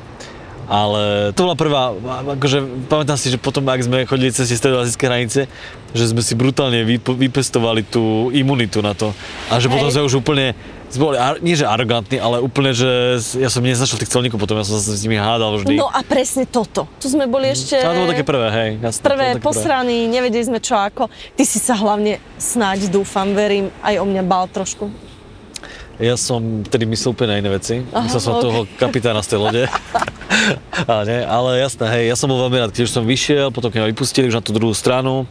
Ale 0.63 1.36
to 1.36 1.43
bola 1.43 1.58
prvá, 1.60 1.91
akože 2.39 2.88
pamätám 2.88 3.19
si, 3.19 3.28
že 3.28 3.38
potom, 3.38 3.67
ak 3.67 3.84
sme 3.84 4.08
chodili 4.08 4.32
cez 4.32 4.47
tie 4.47 4.56
stredoazijské 4.56 5.04
hranice, 5.12 5.52
že 5.91 6.04
sme 6.08 6.23
si 6.23 6.34
brutálne 6.39 6.88
vyp- 6.88 7.19
vypestovali 7.19 7.84
tú 7.84 8.32
imunitu 8.32 8.80
na 8.80 8.95
to. 8.95 9.12
A 9.52 9.60
že 9.60 9.67
potom 9.67 9.91
Hej. 9.91 9.99
sme 9.99 10.08
už 10.08 10.23
úplne, 10.23 10.56
boli, 10.95 11.19
nie 11.43 11.60
že 11.60 11.67
arogantní, 11.67 12.17
ale 12.17 12.39
úplne, 12.39 12.71
že 12.71 13.19
ja 13.38 13.52
som 13.52 13.60
nezačal 13.60 13.99
tých 13.99 14.10
celníkov, 14.10 14.39
potom 14.39 14.56
ja 14.56 14.65
som 14.65 14.80
sa 14.80 14.95
s 14.95 15.02
nimi 15.04 15.19
hádal 15.19 15.62
vždy. 15.62 15.78
No 15.78 15.91
a 15.91 15.99
presne 16.02 16.47
toto. 16.47 16.88
Tu 16.97 17.12
sme 17.12 17.28
boli 17.28 17.52
ešte... 17.52 17.78
A 17.84 17.93
to 17.93 17.99
bolo 17.99 18.10
také 18.10 18.26
prvé, 18.26 18.47
hej. 18.49 18.69
Jasné, 18.80 19.04
to 19.04 19.08
prvé 19.12 19.28
posraní, 19.43 20.08
nevedeli 20.08 20.47
sme 20.47 20.60
čo 20.63 20.80
ako. 20.80 21.12
Ty 21.12 21.43
si 21.43 21.60
sa 21.60 21.76
hlavne 21.76 22.23
snáď, 22.39 22.88
dúfam, 22.88 23.36
verím, 23.36 23.67
aj 23.84 23.99
o 23.99 24.06
mňa 24.08 24.23
bál 24.26 24.47
trošku. 24.47 25.12
Ja 26.01 26.17
som 26.17 26.65
vtedy 26.65 26.89
myslel 26.89 27.13
úplne 27.13 27.29
na 27.29 27.38
iné 27.38 27.49
veci. 27.53 27.86
Aha, 27.93 28.10
myslel 28.10 28.21
som 28.21 28.34
ok. 28.38 28.41
toho 28.41 28.60
kapitána 28.82 29.21
z 29.21 29.38
tej 29.38 29.39
lode. 29.39 29.63
ale, 30.89 31.03
nie, 31.06 31.21
ale 31.21 31.49
jasné, 31.62 31.86
hej, 31.86 32.03
ja 32.10 32.15
som 32.17 32.25
bol 32.34 32.41
veľmi 32.49 32.58
rád, 32.65 32.73
keď 32.73 32.89
už 32.89 32.93
som 32.97 33.06
vyšiel, 33.06 33.53
potom 33.53 33.69
keď 33.69 33.86
ma 33.86 33.88
vypustili 33.93 34.25
už 34.25 34.41
na 34.41 34.43
tú 34.43 34.58
druhú 34.58 34.73
stranu. 34.73 35.29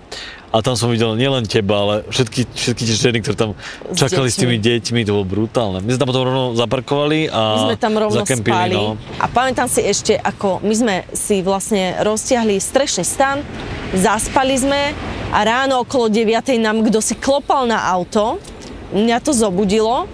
A 0.53 0.61
tam 0.61 0.77
som 0.77 0.93
videl 0.93 1.17
nielen 1.17 1.49
teba, 1.49 1.81
ale 1.81 1.95
všetky, 2.13 2.45
všetky 2.53 2.83
tie 2.85 2.97
ženy, 3.09 3.19
ktoré 3.25 3.37
tam 3.41 3.51
S 3.89 4.05
čakali 4.05 4.29
s 4.29 4.37
tými 4.37 4.61
deťmi, 4.61 5.01
to 5.09 5.17
bolo 5.17 5.25
brutálne. 5.25 5.81
My 5.81 5.97
sme 5.97 5.99
tam 5.99 6.09
potom 6.13 6.29
rovno 6.29 6.45
zaparkovali 6.53 7.33
a 7.33 7.41
My 7.57 7.61
sme 7.73 7.79
tam 7.81 7.95
rovno 7.97 8.21
zakempili, 8.21 8.53
spali. 8.53 8.77
no. 8.77 9.01
A 9.17 9.27
pamätám 9.33 9.65
si 9.65 9.81
ešte, 9.81 10.13
ako 10.21 10.61
my 10.61 10.75
sme 10.77 10.95
si 11.17 11.41
vlastne 11.41 11.97
roztiahli 12.05 12.61
strešný 12.61 13.01
stan, 13.01 13.41
zaspali 13.97 14.61
sme 14.61 14.93
a 15.33 15.39
ráno 15.41 15.89
okolo 15.89 16.13
9 16.13 16.53
nám 16.61 16.85
kto 16.85 17.01
si 17.01 17.17
klopal 17.17 17.65
na 17.65 17.89
auto, 17.89 18.37
mňa 18.93 19.25
to 19.25 19.33
zobudilo 19.33 20.05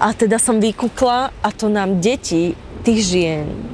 a 0.00 0.12
teda 0.16 0.40
som 0.40 0.60
vykúkla 0.62 1.32
a 1.32 1.48
to 1.52 1.68
nám 1.68 2.00
deti 2.00 2.56
tých 2.82 3.00
žien. 3.02 3.72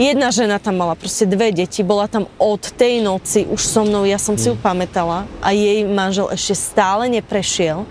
Jedna 0.00 0.32
žena 0.32 0.56
tam 0.56 0.80
mala 0.80 0.96
proste 0.96 1.28
dve 1.28 1.52
deti, 1.52 1.84
bola 1.84 2.08
tam 2.08 2.24
od 2.40 2.64
tej 2.64 3.04
noci 3.04 3.44
už 3.44 3.60
so 3.60 3.84
mnou, 3.84 4.08
ja 4.08 4.16
som 4.16 4.40
si 4.40 4.48
ju 4.48 4.56
pamätala 4.56 5.28
a 5.44 5.52
jej 5.52 5.84
manžel 5.84 6.32
ešte 6.32 6.56
stále 6.56 7.12
neprešiel. 7.12 7.84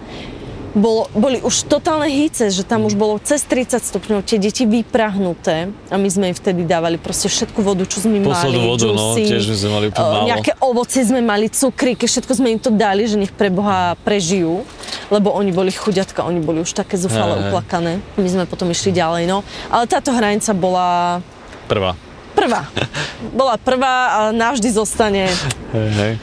Bolo, 0.71 1.11
boli 1.11 1.43
už 1.43 1.67
totálne 1.67 2.07
hýce, 2.07 2.47
že 2.47 2.63
tam 2.63 2.87
už 2.87 2.95
bolo 2.95 3.19
cez 3.19 3.43
30 3.43 3.83
stupňov, 3.83 4.23
tie 4.23 4.39
deti 4.39 4.63
vyprahnuté 4.63 5.67
a 5.91 5.95
my 5.99 6.07
sme 6.07 6.31
im 6.31 6.35
vtedy 6.35 6.63
dávali 6.63 6.95
proste 6.95 7.27
všetku 7.27 7.59
vodu, 7.59 7.83
čo 7.83 7.99
sme 7.99 8.23
Poslednú 8.23 8.63
mali, 8.63 8.71
vodu, 8.71 8.87
no, 8.87 9.11
džusy, 9.13 9.23
tiež 9.27 9.43
sme 9.51 9.69
mali 9.75 9.85
úplne 9.91 10.07
eh, 10.07 10.15
málo. 10.15 10.25
nejaké 10.31 10.51
ovocie 10.63 11.03
sme 11.03 11.19
mali, 11.19 11.51
cukríky, 11.51 12.07
všetko 12.07 12.31
sme 12.39 12.55
im 12.55 12.59
to 12.63 12.71
dali, 12.71 13.03
že 13.03 13.19
nech 13.19 13.35
pre 13.35 13.51
Boha 13.51 13.99
prežijú, 14.07 14.63
lebo 15.11 15.35
oni 15.35 15.51
boli 15.51 15.69
chuďatka, 15.69 16.23
oni 16.23 16.39
boli 16.39 16.63
už 16.63 16.71
také 16.71 16.95
zúfale 16.95 17.35
hej. 17.35 17.51
uplakané. 17.51 17.99
My 18.15 18.27
sme 18.31 18.43
potom 18.47 18.71
išli 18.71 18.95
ďalej, 18.95 19.27
no. 19.27 19.43
Ale 19.67 19.83
táto 19.85 20.15
hranica 20.15 20.55
bola 20.55 21.19
Prvá. 21.67 21.91
prvá. 22.33 22.65
Bola 23.37 23.53
prvá 23.61 23.95
a 24.17 24.19
navždy 24.33 24.73
zostane 24.73 25.29
Hej, 25.77 25.89
hej. 25.93 26.13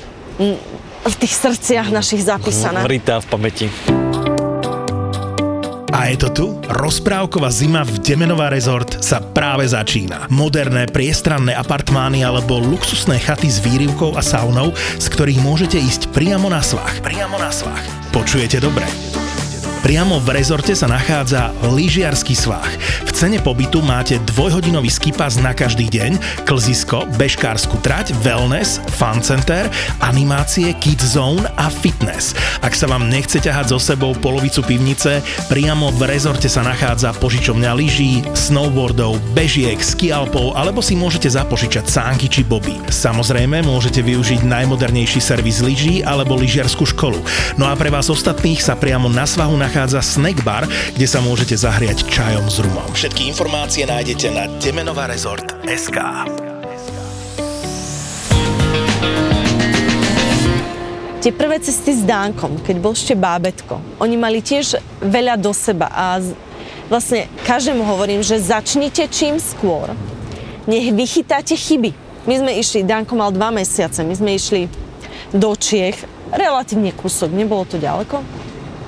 v 1.07 1.15
tých 1.15 1.35
srdciach 1.39 1.95
našich 1.95 2.27
zapísaná. 2.27 2.83
Vritá 2.83 3.23
v 3.23 3.27
pamäti. 3.31 3.67
A 5.89 6.15
je 6.15 6.17
to 6.21 6.29
tu? 6.31 6.47
Rozprávková 6.69 7.51
zima 7.51 7.83
v 7.83 7.99
Demenová 7.99 8.51
rezort 8.51 9.03
sa 9.03 9.19
práve 9.19 9.67
začína. 9.67 10.31
Moderné, 10.31 10.87
priestranné 10.87 11.55
apartmány 11.59 12.23
alebo 12.23 12.63
luxusné 12.63 13.19
chaty 13.19 13.51
s 13.51 13.59
výrivkou 13.59 14.15
a 14.15 14.23
saunou, 14.23 14.71
z 14.75 15.07
ktorých 15.11 15.43
môžete 15.43 15.79
ísť 15.79 16.15
priamo 16.15 16.47
na 16.51 16.63
svach. 16.63 17.03
Priamo 17.03 17.39
na 17.39 17.51
svach. 17.51 17.98
Počujete 18.13 18.61
dobre? 18.61 19.18
Priamo 19.79 20.19
v 20.19 20.35
rezorte 20.35 20.75
sa 20.75 20.91
nachádza 20.91 21.55
lyžiarsky 21.63 22.35
svah. 22.35 22.67
V 23.07 23.11
cene 23.15 23.39
pobytu 23.39 23.79
máte 23.79 24.19
dvojhodinový 24.35 24.91
skipas 24.91 25.39
na 25.39 25.55
každý 25.55 25.87
deň, 25.87 26.43
klzisko, 26.43 27.07
bežkárskú 27.15 27.79
trať, 27.79 28.11
wellness, 28.27 28.83
fun 28.99 29.23
center, 29.23 29.71
animácie, 30.03 30.75
kids 30.83 31.15
zone 31.15 31.47
a 31.55 31.71
fitness. 31.71 32.35
Ak 32.59 32.75
sa 32.75 32.91
vám 32.91 33.07
nechce 33.07 33.39
ťahať 33.39 33.71
so 33.71 33.79
sebou 33.79 34.19
polovicu 34.19 34.67
pivnice, 34.67 35.23
priamo 35.47 35.95
v 35.95 36.11
rezorte 36.11 36.51
sa 36.51 36.67
nachádza 36.67 37.15
požičovňa 37.23 37.71
lyží, 37.79 38.27
snowboardov, 38.35 39.23
bežiek, 39.31 39.79
skialpov 39.79 40.59
alebo 40.59 40.83
si 40.83 40.99
môžete 40.99 41.31
zapožičať 41.31 41.87
sánky 41.87 42.27
či 42.27 42.43
boby. 42.43 42.83
Samozrejme 42.91 43.63
môžete 43.63 44.03
využiť 44.03 44.43
najmodernejší 44.43 45.23
servis 45.23 45.63
lyží 45.63 46.03
alebo 46.03 46.35
lyžiarskú 46.35 46.83
školu. 46.83 47.23
No 47.55 47.71
a 47.71 47.79
pre 47.79 47.95
vás 47.95 48.11
ostatných 48.11 48.59
sa 48.59 48.75
priamo 48.75 49.07
na 49.07 49.23
svahu 49.23 49.55
nachádza 49.69 50.01
snack 50.01 50.41
bar, 50.41 50.65
kde 50.97 51.05
sa 51.05 51.21
môžete 51.21 51.53
zahriať 51.53 52.09
čajom 52.09 52.49
s 52.49 52.57
rumom. 52.65 52.89
Všetky 52.97 53.29
informácie 53.29 53.85
nájdete 53.85 54.33
na 54.33 54.49
demenovarezort.sk 54.65 55.99
Tie 61.21 61.33
prvé 61.37 61.61
cesty 61.61 61.93
s 61.93 62.01
Dánkom, 62.01 62.65
keď 62.65 62.77
bol 62.81 62.97
ešte 62.97 63.13
bábetko, 63.13 64.01
oni 64.01 64.17
mali 64.17 64.41
tiež 64.41 64.81
veľa 65.05 65.37
do 65.37 65.53
seba 65.53 65.93
a 65.93 66.17
vlastne 66.89 67.29
každému 67.45 67.85
hovorím, 67.85 68.25
že 68.25 68.41
začnite 68.41 69.05
čím 69.13 69.37
skôr, 69.37 69.93
nech 70.65 70.97
vychytáte 70.97 71.53
chyby. 71.53 71.93
My 72.25 72.41
sme 72.41 72.57
išli, 72.57 72.89
Danko 72.89 73.21
mal 73.21 73.37
dva 73.37 73.53
mesiace, 73.53 74.01
my 74.01 74.17
sme 74.17 74.33
išli 74.33 74.65
do 75.37 75.53
Čiech, 75.53 76.09
relatívne 76.33 76.97
kúsok, 76.97 77.29
nebolo 77.37 77.69
to 77.69 77.77
ďaleko, 77.77 78.38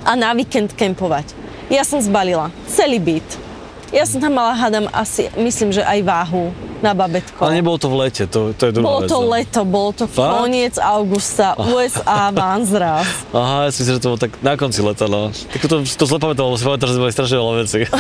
a 0.05 0.13
na 0.17 0.33
víkend 0.33 0.73
kempovať. 0.73 1.33
Ja 1.71 1.87
som 1.87 2.03
zbalila 2.03 2.51
celý 2.67 2.99
byt. 2.99 3.27
Ja 3.91 4.07
som 4.07 4.23
tam 4.23 4.39
mala, 4.39 4.55
hádam, 4.55 4.87
asi, 4.95 5.27
myslím, 5.35 5.75
že 5.75 5.83
aj 5.83 5.99
váhu 6.07 6.55
na 6.79 6.95
babetko. 6.95 7.43
Ale 7.43 7.59
nebolo 7.59 7.75
to 7.75 7.91
v 7.91 8.07
lete, 8.07 8.25
to, 8.31 8.55
to 8.55 8.71
je 8.71 8.73
druhá 8.73 8.87
Bolo 8.87 9.01
vec. 9.03 9.11
to 9.11 9.19
no. 9.19 9.29
leto, 9.35 9.61
bolo 9.67 9.91
to 9.91 10.07
Fakt? 10.07 10.31
koniec 10.31 10.75
augusta, 10.79 11.59
USA, 11.75 12.31
Manzras. 12.31 13.27
Aha, 13.35 13.67
ja 13.67 13.71
si 13.75 13.83
myslím, 13.83 13.95
že 13.99 14.03
to 14.03 14.11
bolo 14.15 14.23
tak 14.23 14.33
na 14.47 14.55
konci 14.55 14.79
leta, 14.87 15.11
no. 15.11 15.35
Tak 15.35 15.61
to, 15.67 15.83
to 15.83 16.05
zle 16.07 16.19
pamätám, 16.23 16.47
lebo 16.47 16.55
si 16.55 16.65
pamätám, 16.65 16.87
že 16.87 17.03
boli 17.03 17.11
strašne 17.11 17.37
veľa 17.37 17.55
veci. 17.67 17.79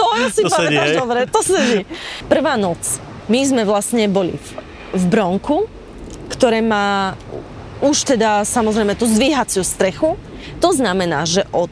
To 0.00 0.16
si 0.32 0.42
To 0.42 0.48
sedí, 0.48 0.74
pamätáš 0.74 0.90
dobre, 0.96 1.20
to 1.28 1.40
sedí. 1.44 1.78
Prvá 2.26 2.56
noc. 2.56 2.80
My 3.28 3.40
sme 3.44 3.62
vlastne 3.68 4.08
boli 4.08 4.32
v, 4.32 4.48
v 4.96 5.04
Bronku, 5.06 5.68
ktoré 6.32 6.64
má 6.64 7.14
už 7.80 8.16
teda 8.16 8.42
samozrejme 8.42 8.96
tú 8.96 9.04
zdvíhaciu 9.04 9.60
strechu. 9.60 10.16
To 10.60 10.70
znamená, 10.74 11.24
že 11.28 11.46
od 11.50 11.70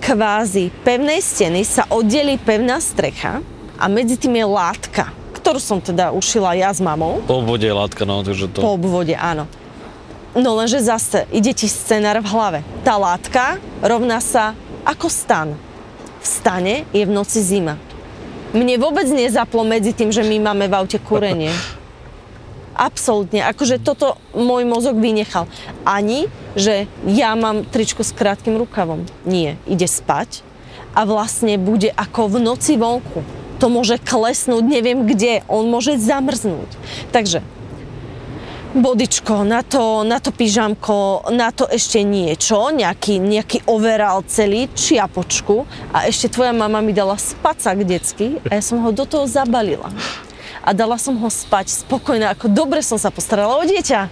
kvázi 0.00 0.72
pevnej 0.82 1.20
steny 1.20 1.62
sa 1.62 1.84
oddelí 1.92 2.40
pevná 2.40 2.80
strecha 2.80 3.44
a 3.76 3.84
medzi 3.86 4.16
tým 4.16 4.40
je 4.40 4.46
látka, 4.48 5.12
ktorú 5.36 5.60
som 5.60 5.78
teda 5.80 6.12
ušila 6.12 6.56
ja 6.56 6.72
s 6.72 6.80
mamou. 6.80 7.20
Po 7.24 7.44
vode 7.44 7.68
je 7.68 7.74
látka, 7.76 8.08
no, 8.08 8.24
takže 8.24 8.48
to... 8.52 8.60
Po 8.60 8.76
obvode, 8.76 9.16
áno. 9.16 9.48
No 10.36 10.54
lenže 10.54 10.78
zase 10.78 11.26
ide 11.34 11.50
ti 11.50 11.66
scenár 11.66 12.22
v 12.22 12.30
hlave. 12.30 12.60
Tá 12.86 12.94
látka 12.94 13.58
rovná 13.82 14.22
sa 14.22 14.54
ako 14.86 15.10
stan. 15.10 15.58
V 16.20 16.26
stane 16.26 16.86
je 16.94 17.02
v 17.02 17.10
noci 17.10 17.40
zima. 17.42 17.74
Mne 18.50 18.78
vôbec 18.82 19.06
nezaplo 19.10 19.62
medzi 19.62 19.94
tým, 19.94 20.10
že 20.10 20.26
my 20.26 20.38
máme 20.38 20.66
v 20.66 20.76
aute 20.76 20.98
kúrenie. 21.02 21.50
Absolútne. 22.80 23.44
Akože 23.44 23.76
toto 23.76 24.16
môj 24.32 24.64
mozog 24.64 24.96
vynechal. 24.96 25.44
Ani, 25.84 26.32
že 26.56 26.88
ja 27.04 27.36
mám 27.36 27.68
tričko 27.68 28.00
s 28.00 28.16
krátkým 28.16 28.56
rukavom. 28.56 29.04
Nie. 29.28 29.60
Ide 29.68 29.84
spať 29.84 30.40
a 30.96 31.04
vlastne 31.04 31.60
bude 31.60 31.92
ako 31.92 32.32
v 32.32 32.36
noci 32.40 32.80
vonku. 32.80 33.20
To 33.60 33.68
môže 33.68 34.00
klesnúť, 34.00 34.64
neviem 34.64 35.04
kde. 35.04 35.44
On 35.44 35.68
môže 35.68 36.00
zamrznúť. 36.00 36.72
Takže 37.12 37.44
bodičko, 38.70 39.42
na 39.42 39.60
to, 39.66 40.06
na 40.06 40.22
to 40.22 40.30
pyžamko, 40.30 41.28
na 41.34 41.50
to 41.50 41.66
ešte 41.66 42.06
niečo, 42.06 42.70
nejaký, 42.70 43.18
nejaký 43.18 43.66
overall 43.66 44.22
celý, 44.24 44.70
čiapočku 44.72 45.66
a 45.90 46.06
ešte 46.06 46.30
tvoja 46.30 46.54
mama 46.54 46.78
mi 46.78 46.94
dala 46.94 47.18
spacák 47.18 47.82
detský 47.82 48.38
a 48.46 48.56
ja 48.56 48.62
som 48.62 48.78
ho 48.80 48.94
do 48.94 49.02
toho 49.02 49.26
zabalila. 49.26 49.90
A 50.60 50.70
dala 50.74 50.98
som 50.98 51.16
ho 51.16 51.28
spať 51.30 51.86
spokojne, 51.86 52.26
ako 52.30 52.50
dobre 52.50 52.82
som 52.82 52.98
sa 52.98 53.14
postarala 53.14 53.58
o 53.58 53.64
dieťa. 53.64 54.10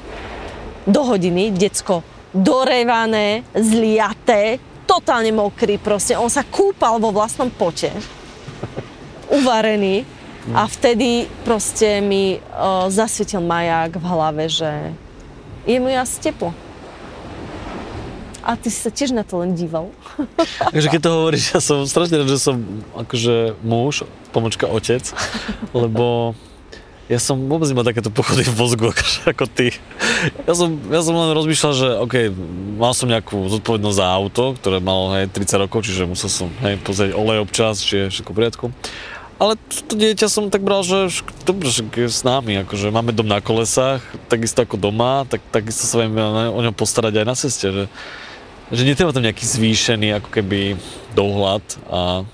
Do 0.88 1.04
hodiny, 1.04 1.52
decko 1.52 2.02
dorevané, 2.32 3.44
zliaté, 3.56 4.60
totálne 4.84 5.32
mokrý 5.32 5.80
proste, 5.80 6.16
on 6.16 6.28
sa 6.28 6.44
kúpal 6.44 7.00
vo 7.00 7.12
vlastnom 7.12 7.48
pote, 7.48 7.92
uvarený, 9.28 10.04
a 10.56 10.64
vtedy 10.64 11.28
proste 11.44 12.00
mi 12.00 12.40
uh, 12.40 12.88
zasvietil 12.88 13.44
maják 13.44 14.00
v 14.00 14.04
hlave, 14.08 14.44
že 14.48 14.96
je 15.68 15.76
mu 15.76 15.92
asi 15.92 16.16
teplo. 16.24 16.56
A 18.40 18.56
ty 18.56 18.72
si 18.72 18.80
sa 18.80 18.88
tiež 18.88 19.12
na 19.12 19.28
to 19.28 19.44
len 19.44 19.52
díval. 19.52 19.92
Takže 20.72 20.88
keď 20.88 21.00
to 21.04 21.10
hovoríš, 21.12 21.44
ja 21.52 21.60
som 21.60 21.84
strašne 21.84 22.16
rád, 22.16 22.32
že 22.32 22.40
som 22.40 22.64
akože 22.96 23.60
muž, 23.60 24.08
pomočka 24.30 24.68
otec, 24.68 25.02
lebo 25.72 26.36
ja 27.08 27.16
som 27.16 27.40
vôbec 27.48 27.64
nemal 27.72 27.88
takéto 27.88 28.12
pochody 28.12 28.44
v 28.44 28.52
mozgu 28.52 28.92
ako 29.24 29.48
ty. 29.48 29.72
Ja 30.44 30.52
som, 30.52 30.76
ja 30.92 31.00
som 31.00 31.16
len 31.16 31.32
rozmýšľal, 31.32 31.72
že 31.72 31.88
OK, 32.04 32.14
mal 32.76 32.92
som 32.92 33.08
nejakú 33.08 33.48
zodpovednosť 33.48 33.96
za 33.96 34.06
auto, 34.12 34.52
ktoré 34.60 34.76
malo 34.84 35.16
hej, 35.16 35.32
30 35.32 35.64
rokov, 35.64 35.88
čiže 35.88 36.04
musel 36.04 36.28
som 36.28 36.48
hej, 36.60 36.76
pozrieť 36.84 37.16
olej 37.16 37.40
občas, 37.40 37.80
či 37.80 38.06
je 38.06 38.12
všetko 38.12 38.30
v 38.30 38.36
poriadku. 38.36 38.66
Ale 39.38 39.54
to, 39.56 39.76
to 39.88 39.94
dieťa 39.96 40.28
som 40.28 40.52
tak 40.52 40.66
bral, 40.66 40.84
že 40.84 41.24
dobre, 41.48 41.70
že 41.72 41.86
je 41.86 42.10
s 42.10 42.26
nami, 42.26 42.60
akože 42.66 42.92
máme 42.92 43.16
dom 43.16 43.30
na 43.30 43.40
kolesách, 43.40 44.04
takisto 44.28 44.66
ako 44.66 44.76
doma, 44.76 45.24
tak 45.30 45.40
takisto 45.48 45.88
sa 45.88 46.04
vieme 46.04 46.20
o 46.50 46.60
ňom 46.60 46.74
postarať 46.76 47.22
aj 47.22 47.26
na 47.26 47.36
ceste, 47.38 47.66
že, 47.70 47.84
že 48.68 48.82
netreba 48.84 49.14
tam 49.14 49.24
nejaký 49.24 49.46
zvýšený 49.46 50.18
ako 50.18 50.28
keby 50.28 50.76
dohľad 51.14 51.64
a 51.88 52.26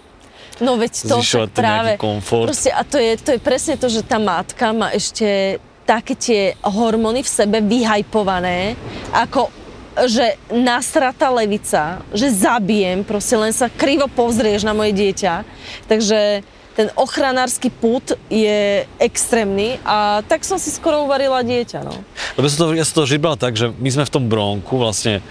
No 0.62 0.78
veď 0.78 0.92
to 1.10 1.18
však 1.18 1.50
práve. 1.50 1.90
komfort. 1.98 2.50
Proste, 2.50 2.70
a 2.70 2.86
to 2.86 2.98
je, 3.00 3.18
to 3.18 3.30
je 3.34 3.40
presne 3.42 3.74
to, 3.74 3.90
že 3.90 4.06
tá 4.06 4.22
matka 4.22 4.70
má 4.70 4.94
ešte 4.94 5.58
také 5.84 6.14
tie 6.14 6.42
hormóny 6.64 7.26
v 7.26 7.30
sebe 7.30 7.58
vyhajpované, 7.60 8.78
ako 9.12 9.50
že 9.94 10.34
nasratá 10.50 11.30
levica, 11.30 12.02
že 12.10 12.26
zabijem, 12.26 13.06
proste 13.06 13.38
len 13.38 13.54
sa 13.54 13.70
krivo 13.70 14.10
pozrieš 14.10 14.66
na 14.66 14.74
moje 14.74 14.90
dieťa. 14.90 15.46
Takže 15.86 16.42
ten 16.74 16.90
ochranársky 16.98 17.70
put 17.70 18.18
je 18.26 18.82
extrémny 18.98 19.78
a 19.86 20.26
tak 20.26 20.42
som 20.42 20.58
si 20.58 20.74
skoro 20.74 21.06
uvarila 21.06 21.46
dieťa, 21.46 21.86
no. 21.86 21.94
Lebo 22.34 22.46
som 22.50 22.58
to, 22.58 22.74
ja 22.74 22.82
som 22.82 22.98
to 22.98 23.06
vždy 23.06 23.18
bral 23.22 23.38
tak, 23.38 23.54
že 23.54 23.70
my 23.70 23.90
sme 23.94 24.02
v 24.02 24.10
tom 24.10 24.26
bronku 24.26 24.74
vlastne 24.74 25.22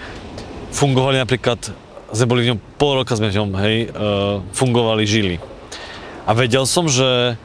fungovali 0.71 1.19
napríklad, 1.19 1.59
sme 2.13 2.26
boli 2.30 2.41
v 2.45 2.54
ňom, 2.54 2.60
pol 2.78 3.02
roka 3.02 3.17
sme 3.17 3.34
v 3.34 3.38
ňom, 3.41 3.49
hej, 3.60 3.78
uh, 3.89 4.39
fungovali, 4.54 5.04
žili. 5.04 5.36
A 6.23 6.32
vedel 6.38 6.63
som, 6.63 6.88
že 6.88 7.36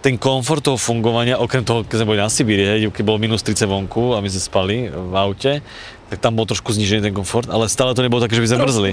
ten 0.00 0.14
komfort 0.14 0.62
toho 0.62 0.78
fungovania, 0.78 1.42
okrem 1.42 1.66
toho, 1.66 1.82
keď 1.82 1.96
sme 2.00 2.14
boli 2.14 2.20
na 2.22 2.30
Sibíri, 2.30 2.62
hej, 2.62 2.88
keď 2.94 3.02
bolo 3.02 3.18
minus 3.18 3.42
30 3.42 3.66
vonku 3.66 4.14
a 4.14 4.22
my 4.22 4.28
sme 4.30 4.38
spali 4.38 4.76
v 4.86 5.14
aute, 5.18 5.58
tak 6.06 6.18
tam 6.22 6.38
bol 6.38 6.46
trošku 6.46 6.70
znížený 6.70 7.10
ten 7.10 7.14
komfort, 7.14 7.50
ale 7.50 7.66
stále 7.66 7.90
to 7.92 8.06
nebolo 8.06 8.22
také, 8.22 8.38
že 8.38 8.42
by 8.46 8.48
sme 8.54 8.62
mrzli. 8.62 8.92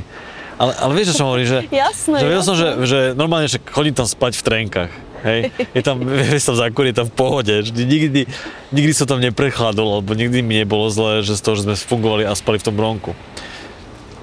Ale, 0.57 0.71
ale 0.77 0.91
vieš, 0.97 1.13
čo 1.13 1.21
som 1.21 1.27
hovorím, 1.29 1.47
že, 1.49 1.59
Jasné, 1.85 2.17
že 2.17 2.25
vedel 2.25 2.43
som, 2.45 2.55
že, 2.57 2.67
že 2.89 2.99
normálne, 3.13 3.45
že 3.45 3.61
chodím 3.61 3.93
tam 3.93 4.09
spať 4.09 4.41
v 4.41 4.43
trenkách. 4.45 4.91
Hej, 5.23 5.55
je 5.71 5.81
tam, 5.85 6.03
vieš 6.33 6.51
tam 6.51 6.57
zakúri, 6.59 6.91
je 6.91 6.99
tam 6.99 7.07
v 7.07 7.15
pohode, 7.15 7.53
že 7.63 7.71
nikdy, 7.71 8.25
nikdy 8.73 8.91
som 8.91 9.05
tam 9.05 9.21
neprechladol, 9.21 10.01
alebo 10.01 10.17
nikdy 10.17 10.41
mi 10.41 10.65
nebolo 10.65 10.89
zle, 10.89 11.21
že 11.21 11.37
z 11.37 11.41
toho, 11.45 11.55
že 11.55 11.63
sme 11.69 11.75
fungovali 11.77 12.25
a 12.25 12.33
spali 12.33 12.57
v 12.57 12.65
tom 12.65 12.75
bronku. 12.75 13.13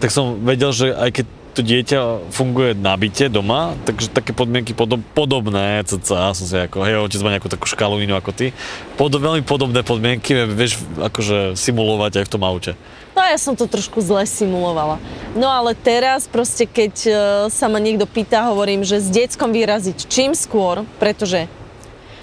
Tak 0.01 0.09
som 0.09 0.41
vedel, 0.41 0.73
že 0.73 0.97
aj 0.97 1.11
keď 1.13 1.27
to 1.51 1.61
dieťa 1.67 2.31
funguje 2.31 2.79
na 2.79 2.95
byte 2.95 3.27
doma, 3.27 3.75
takže 3.83 4.15
také 4.15 4.31
podmienky 4.31 4.71
podob, 4.71 5.03
podobné, 5.19 5.83
cca, 5.83 6.31
som 6.31 6.47
si 6.47 6.55
ako, 6.55 6.87
hej, 6.87 7.03
otec 7.03 7.21
má 7.27 7.35
nejakú 7.35 7.51
takú 7.51 7.67
škálu 7.67 7.99
inú 7.99 8.15
ako 8.15 8.31
ty, 8.31 8.55
pod, 8.95 9.11
veľmi 9.19 9.43
podobné 9.43 9.83
podmienky 9.83 10.47
vieš 10.47 10.79
akože 10.95 11.59
simulovať 11.59 12.23
aj 12.23 12.25
v 12.25 12.33
tom 12.33 12.43
aute. 12.47 12.73
No 13.19 13.27
ja 13.27 13.35
som 13.35 13.59
to 13.59 13.67
trošku 13.67 13.99
zle 13.99 14.23
simulovala. 14.25 15.03
No 15.35 15.51
ale 15.51 15.75
teraz 15.75 16.31
proste, 16.31 16.65
keď 16.65 16.95
e, 17.05 17.13
sa 17.51 17.67
ma 17.67 17.83
niekto 17.83 18.07
pýta, 18.07 18.47
hovorím, 18.47 18.87
že 18.87 19.03
s 19.03 19.11
deckom 19.11 19.51
vyraziť 19.51 20.07
čím 20.07 20.33
skôr, 20.39 20.87
pretože 21.03 21.51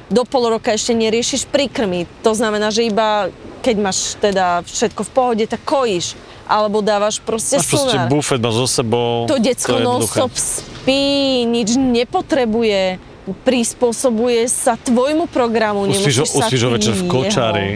do 0.07 0.23
pol 0.23 0.47
roka 0.47 0.71
ešte 0.71 0.95
neriešiš 0.95 1.51
príkrmy. 1.51 2.07
To 2.23 2.31
znamená, 2.31 2.71
že 2.71 2.87
iba 2.87 3.27
keď 3.67 3.75
máš 3.83 4.15
teda 4.23 4.63
všetko 4.63 5.01
v 5.03 5.11
pohode, 5.11 5.43
tak 5.43 5.59
kojíš. 5.67 6.15
Alebo 6.47 6.79
dávaš 6.79 7.19
proste 7.19 7.59
Máš 7.59 7.67
proste 7.67 7.91
sunár. 7.91 8.07
bufet, 8.07 8.39
máš 8.39 8.55
so 8.55 8.67
sebou. 8.71 9.27
To 9.27 9.35
decko 9.35 9.67
je 9.69 9.83
non 9.83 9.99
jednoduché. 9.99 10.15
stop 10.15 10.33
spí, 10.33 11.03
nič 11.43 11.75
nepotrebuje, 11.75 13.03
prispôsobuje 13.43 14.47
sa 14.47 14.79
tvojmu 14.79 15.27
programu, 15.27 15.83
Uspíš 15.85 16.23
ho, 16.23 16.25
nemusíš 16.25 16.31
sa 16.31 16.65
ho 16.65 16.71
ty 16.71 16.79
večer 16.79 16.93
v 16.95 17.03
kočari. 17.05 17.67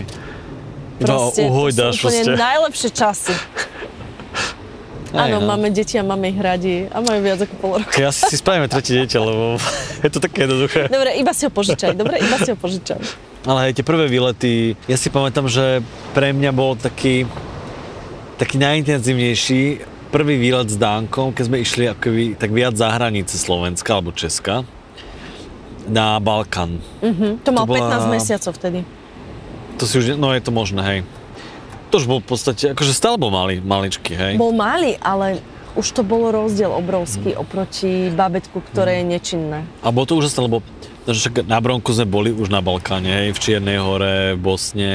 Iba 0.96 1.04
Proste, 1.04 1.42
uhojdáš 1.44 1.94
to 1.94 1.98
sú 1.98 2.06
úplne 2.08 2.24
proste. 2.24 2.40
najlepšie 2.40 2.90
časy. 2.94 3.34
Aj, 5.12 5.28
Áno, 5.28 5.44
no. 5.44 5.50
máme 5.50 5.68
deti 5.68 6.00
a 6.00 6.04
máme 6.06 6.32
ich 6.32 6.40
radi 6.40 6.88
a 6.88 7.04
majú 7.04 7.20
viac 7.20 7.44
ako 7.44 7.54
pol 7.60 7.72
roka. 7.84 8.00
Ja 8.00 8.16
si 8.16 8.32
spravíme 8.32 8.72
tretie 8.72 9.04
dieťa, 9.04 9.20
lebo 9.20 9.60
je 10.06 10.10
to 10.10 10.24
také 10.24 10.48
jednoduché. 10.48 10.88
Dobre, 10.88 11.20
iba 11.20 11.36
si 11.36 11.44
ho 11.44 11.52
požičaj, 11.52 12.00
dobre, 12.00 12.16
iba 12.18 12.38
si 12.40 12.50
ho 12.54 12.58
požičaj. 12.58 13.02
Ale 13.42 13.60
hej, 13.68 13.72
tie 13.74 13.84
prvé 13.84 14.06
výlety, 14.06 14.78
ja 14.86 14.96
si 14.96 15.10
pamätám, 15.10 15.50
že 15.50 15.82
pre 16.14 16.30
mňa 16.30 16.52
bol 16.54 16.78
taký, 16.78 17.26
taký 18.42 18.58
najintenzívnejší 18.58 19.62
prvý 20.10 20.42
výlet 20.42 20.66
s 20.66 20.74
Dánkom, 20.74 21.30
keď 21.30 21.44
sme 21.46 21.58
išli 21.62 21.86
akoby, 21.86 22.34
tak 22.34 22.50
viac 22.50 22.74
za 22.74 22.90
hranice 22.90 23.38
Slovenska 23.38 24.02
alebo 24.02 24.10
Česka 24.10 24.66
na 25.86 26.18
Balkán. 26.18 26.82
Hm, 27.06 27.46
to 27.46 27.50
mal 27.54 27.70
bola- 27.70 28.02
15 28.02 28.10
mesiacov 28.10 28.52
vtedy. 28.58 28.80
To 29.78 29.86
si 29.86 30.02
už, 30.02 30.18
no 30.18 30.34
je 30.34 30.42
to 30.42 30.50
možné, 30.50 30.82
hej. 30.82 31.00
To 31.94 32.02
už 32.02 32.06
bol 32.10 32.18
v 32.18 32.34
podstate, 32.34 32.74
akože 32.74 32.98
stále 32.98 33.22
bol 33.22 33.30
malý, 33.30 33.62
maličký, 33.62 34.18
hej. 34.18 34.34
Bol 34.42 34.58
malý, 34.58 34.98
ale 35.06 35.38
už 35.78 35.94
to 35.94 36.02
bolo 36.02 36.34
rozdiel 36.34 36.74
obrovský 36.74 37.38
oproti 37.38 38.10
babetku, 38.10 38.58
ktoré 38.74 39.02
je 39.02 39.04
nečinné. 39.06 39.60
A 39.86 39.94
bolo 39.94 40.10
to 40.10 40.18
úžasné, 40.18 40.50
lebo 40.50 40.66
že 41.06 41.30
však 41.30 41.46
na 41.46 41.62
Bronku 41.62 41.94
sme 41.94 42.10
boli 42.10 42.30
už 42.34 42.50
na 42.50 42.62
Balkáne, 42.62 43.10
hej, 43.10 43.38
v 43.38 43.40
Čiernej 43.42 43.78
hore, 43.78 44.34
v 44.34 44.42
Bosne, 44.42 44.94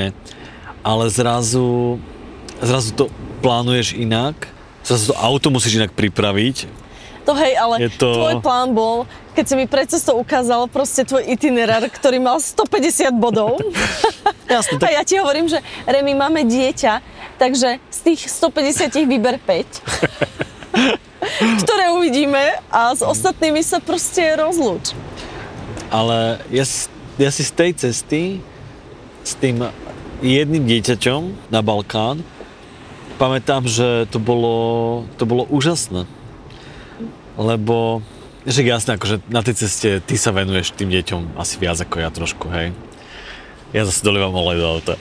ale 0.87 1.11
zrazu, 1.11 1.99
zrazu 2.63 2.91
to 2.95 3.05
plánuješ 3.39 3.95
inak, 3.95 4.49
zrazu 4.83 5.11
to 5.11 5.15
auto 5.15 5.49
musíš 5.49 5.77
inak 5.77 5.93
pripraviť, 5.93 6.87
To 7.27 7.35
hej, 7.35 7.59
ale 7.59 7.83
Je 7.83 7.91
to- 7.91 8.15
tvoj 8.15 8.39
plán 8.39 8.71
bol, 8.71 9.03
keď 9.35 9.45
si 9.45 9.55
mi 9.59 9.67
pred 9.67 9.91
cestou 9.91 10.15
ukázal 10.15 10.71
proste 10.71 11.03
tvoj 11.03 11.27
itinerár, 11.27 11.83
ktorý 11.91 12.23
mal 12.23 12.39
150 12.39 13.11
bodov. 13.13 13.59
Jasne, 14.47 14.79
A 14.79 14.81
tak 14.81 14.95
ja 14.95 15.03
ti 15.03 15.19
hovorím, 15.19 15.51
že 15.51 15.59
Remy, 15.85 16.15
máme 16.15 16.47
dieťa, 16.47 17.03
takže 17.35 17.83
z 17.83 17.99
tých 18.07 18.31
150 18.31 19.11
vyber 19.11 19.43
5. 19.43 21.03
ktoré 21.67 21.91
uvidíme 21.91 22.63
a 22.71 22.95
s 22.95 23.03
ostatnými 23.03 23.59
sa 23.59 23.83
proste 23.83 24.23
rozlúč. 24.39 24.95
ale 25.91 26.39
ja, 26.51 26.63
ja 27.19 27.31
si 27.35 27.43
z 27.43 27.53
tej 27.53 27.71
cesty 27.75 28.23
s 29.23 29.35
tým 29.35 29.67
jedným 30.23 30.63
dieťaťom 30.63 31.51
na 31.51 31.59
Balkán 31.59 32.23
pamätám, 33.17 33.65
že 33.65 34.05
to 34.13 34.21
bolo, 34.21 35.05
to 35.17 35.25
bolo 35.25 35.49
úžasné. 35.49 36.05
Lebo, 37.37 38.01
že 38.49 38.65
jasné, 38.65 38.97
akože 38.97 39.25
na 39.29 39.45
tej 39.45 39.67
ceste 39.67 40.01
ty 40.05 40.15
sa 40.17 40.33
venuješ 40.33 40.73
tým 40.73 40.89
deťom 40.89 41.37
asi 41.37 41.57
viac 41.61 41.77
ako 41.81 41.97
ja 42.01 42.09
trošku, 42.13 42.47
hej. 42.53 42.73
Ja 43.75 43.85
zase 43.85 44.05
dolievam 44.07 44.33
olej 44.33 44.63
do 44.63 44.67
auta. 44.79 44.95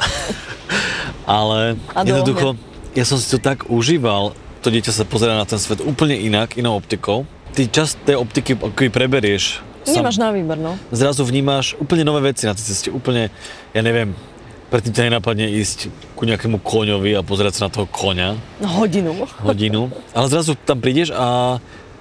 Ale 1.30 1.80
A 1.96 2.04
jednoducho, 2.04 2.60
ja 2.92 3.06
som 3.08 3.20
si 3.20 3.28
to 3.32 3.40
tak 3.40 3.70
užíval, 3.72 4.36
to 4.66 4.74
dieťa 4.74 4.92
sa 4.92 5.06
pozerá 5.06 5.38
na 5.38 5.46
ten 5.46 5.62
svet 5.62 5.80
úplne 5.86 6.18
inak, 6.18 6.58
inou 6.58 6.76
optikou. 6.76 7.30
Ty 7.54 7.70
čas 7.72 7.96
tej 8.04 8.20
optiky 8.20 8.58
akoby 8.58 8.90
preberieš. 8.92 9.62
Nemáš 9.86 10.18
na 10.18 10.34
výber, 10.34 10.58
no. 10.58 10.82
zrazu 10.90 11.22
vnímaš 11.22 11.78
úplne 11.78 12.02
nové 12.02 12.34
veci 12.34 12.50
na 12.50 12.58
tej 12.58 12.74
ceste, 12.74 12.90
úplne, 12.90 13.30
ja 13.70 13.82
neviem, 13.86 14.18
predtým 14.66 14.92
ťa 14.92 15.04
nenapadne 15.08 15.46
ísť 15.48 15.88
ku 16.14 16.26
nejakému 16.26 16.58
koňovi 16.60 17.14
a 17.14 17.22
pozerať 17.22 17.54
sa 17.56 17.62
na 17.68 17.72
toho 17.72 17.86
koňa 17.86 18.34
Hodinu. 18.76 19.14
hodinu, 19.40 19.82
ale 20.12 20.26
zrazu 20.28 20.58
tam 20.58 20.78
prídeš 20.78 21.10
a 21.10 21.58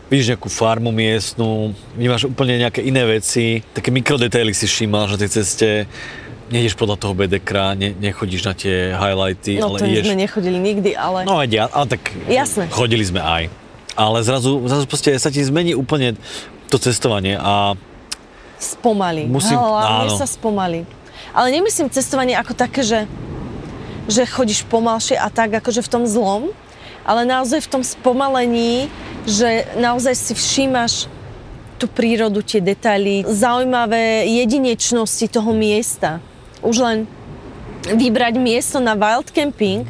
vidíš 0.09 0.35
nejakú 0.35 0.49
farmu 0.49 0.89
miestnú, 0.89 1.73
vnímaš 1.93 2.25
úplne 2.25 2.59
nejaké 2.59 2.81
iné 2.81 3.05
veci, 3.05 3.61
také 3.73 3.89
mikrodetaily 3.89 4.53
si 4.53 4.65
všímaš 4.65 5.17
na 5.17 5.19
tej 5.19 5.31
ceste, 5.33 5.69
nejdeš 6.49 6.77
podľa 6.77 6.97
toho 6.99 7.15
bedekra, 7.15 7.73
ne, 7.73 7.93
nechodíš 7.93 8.43
na 8.45 8.53
tie 8.53 8.93
highlighty, 8.93 9.59
No 9.59 9.73
ale 9.73 9.79
to 9.81 9.87
ideš... 9.87 10.05
sme 10.05 10.19
nechodili 10.19 10.59
nikdy, 10.61 10.91
ale... 10.93 11.25
No 11.25 11.41
aj 11.41 11.49
ja, 11.49 11.65
ale 11.69 11.87
tak 11.89 12.03
Jasné. 12.27 12.69
chodili 12.69 13.03
sme 13.03 13.21
aj. 13.21 13.49
Ale 13.95 14.19
zrazu, 14.21 14.61
zrazu 14.67 14.85
proste 14.85 15.15
sa 15.17 15.31
ti 15.31 15.41
zmení 15.41 15.73
úplne 15.73 16.19
to 16.69 16.77
cestovanie 16.77 17.37
a 17.37 17.75
Spomalí. 18.55 19.27
Musím- 19.27 19.59
Hlavne 19.59 20.09
áno. 20.09 20.17
sa 20.17 20.25
spomalí. 20.25 20.87
Ale 21.35 21.51
nemyslím 21.51 21.91
cestovanie 21.91 22.39
ako 22.39 22.55
také, 22.55 22.87
že, 22.87 23.11
že 24.07 24.23
chodíš 24.23 24.63
pomalšie 24.71 25.19
a 25.19 25.27
tak, 25.35 25.51
akože 25.59 25.83
v 25.83 25.93
tom 25.93 26.05
zlom, 26.07 26.55
ale 27.03 27.27
naozaj 27.27 27.67
v 27.67 27.73
tom 27.75 27.83
spomalení, 27.83 28.87
že 29.27 29.67
naozaj 29.75 30.15
si 30.15 30.33
všímaš 30.33 31.11
tú 31.77 31.91
prírodu, 31.91 32.39
tie 32.41 32.63
detaily, 32.63 33.27
zaujímavé 33.27 34.31
jedinečnosti 34.31 35.27
toho 35.27 35.51
miesta. 35.51 36.23
Už 36.63 36.81
len 36.81 36.99
vybrať 37.91 38.39
miesto 38.39 38.79
na 38.79 38.95
wild 38.95 39.29
camping 39.35 39.85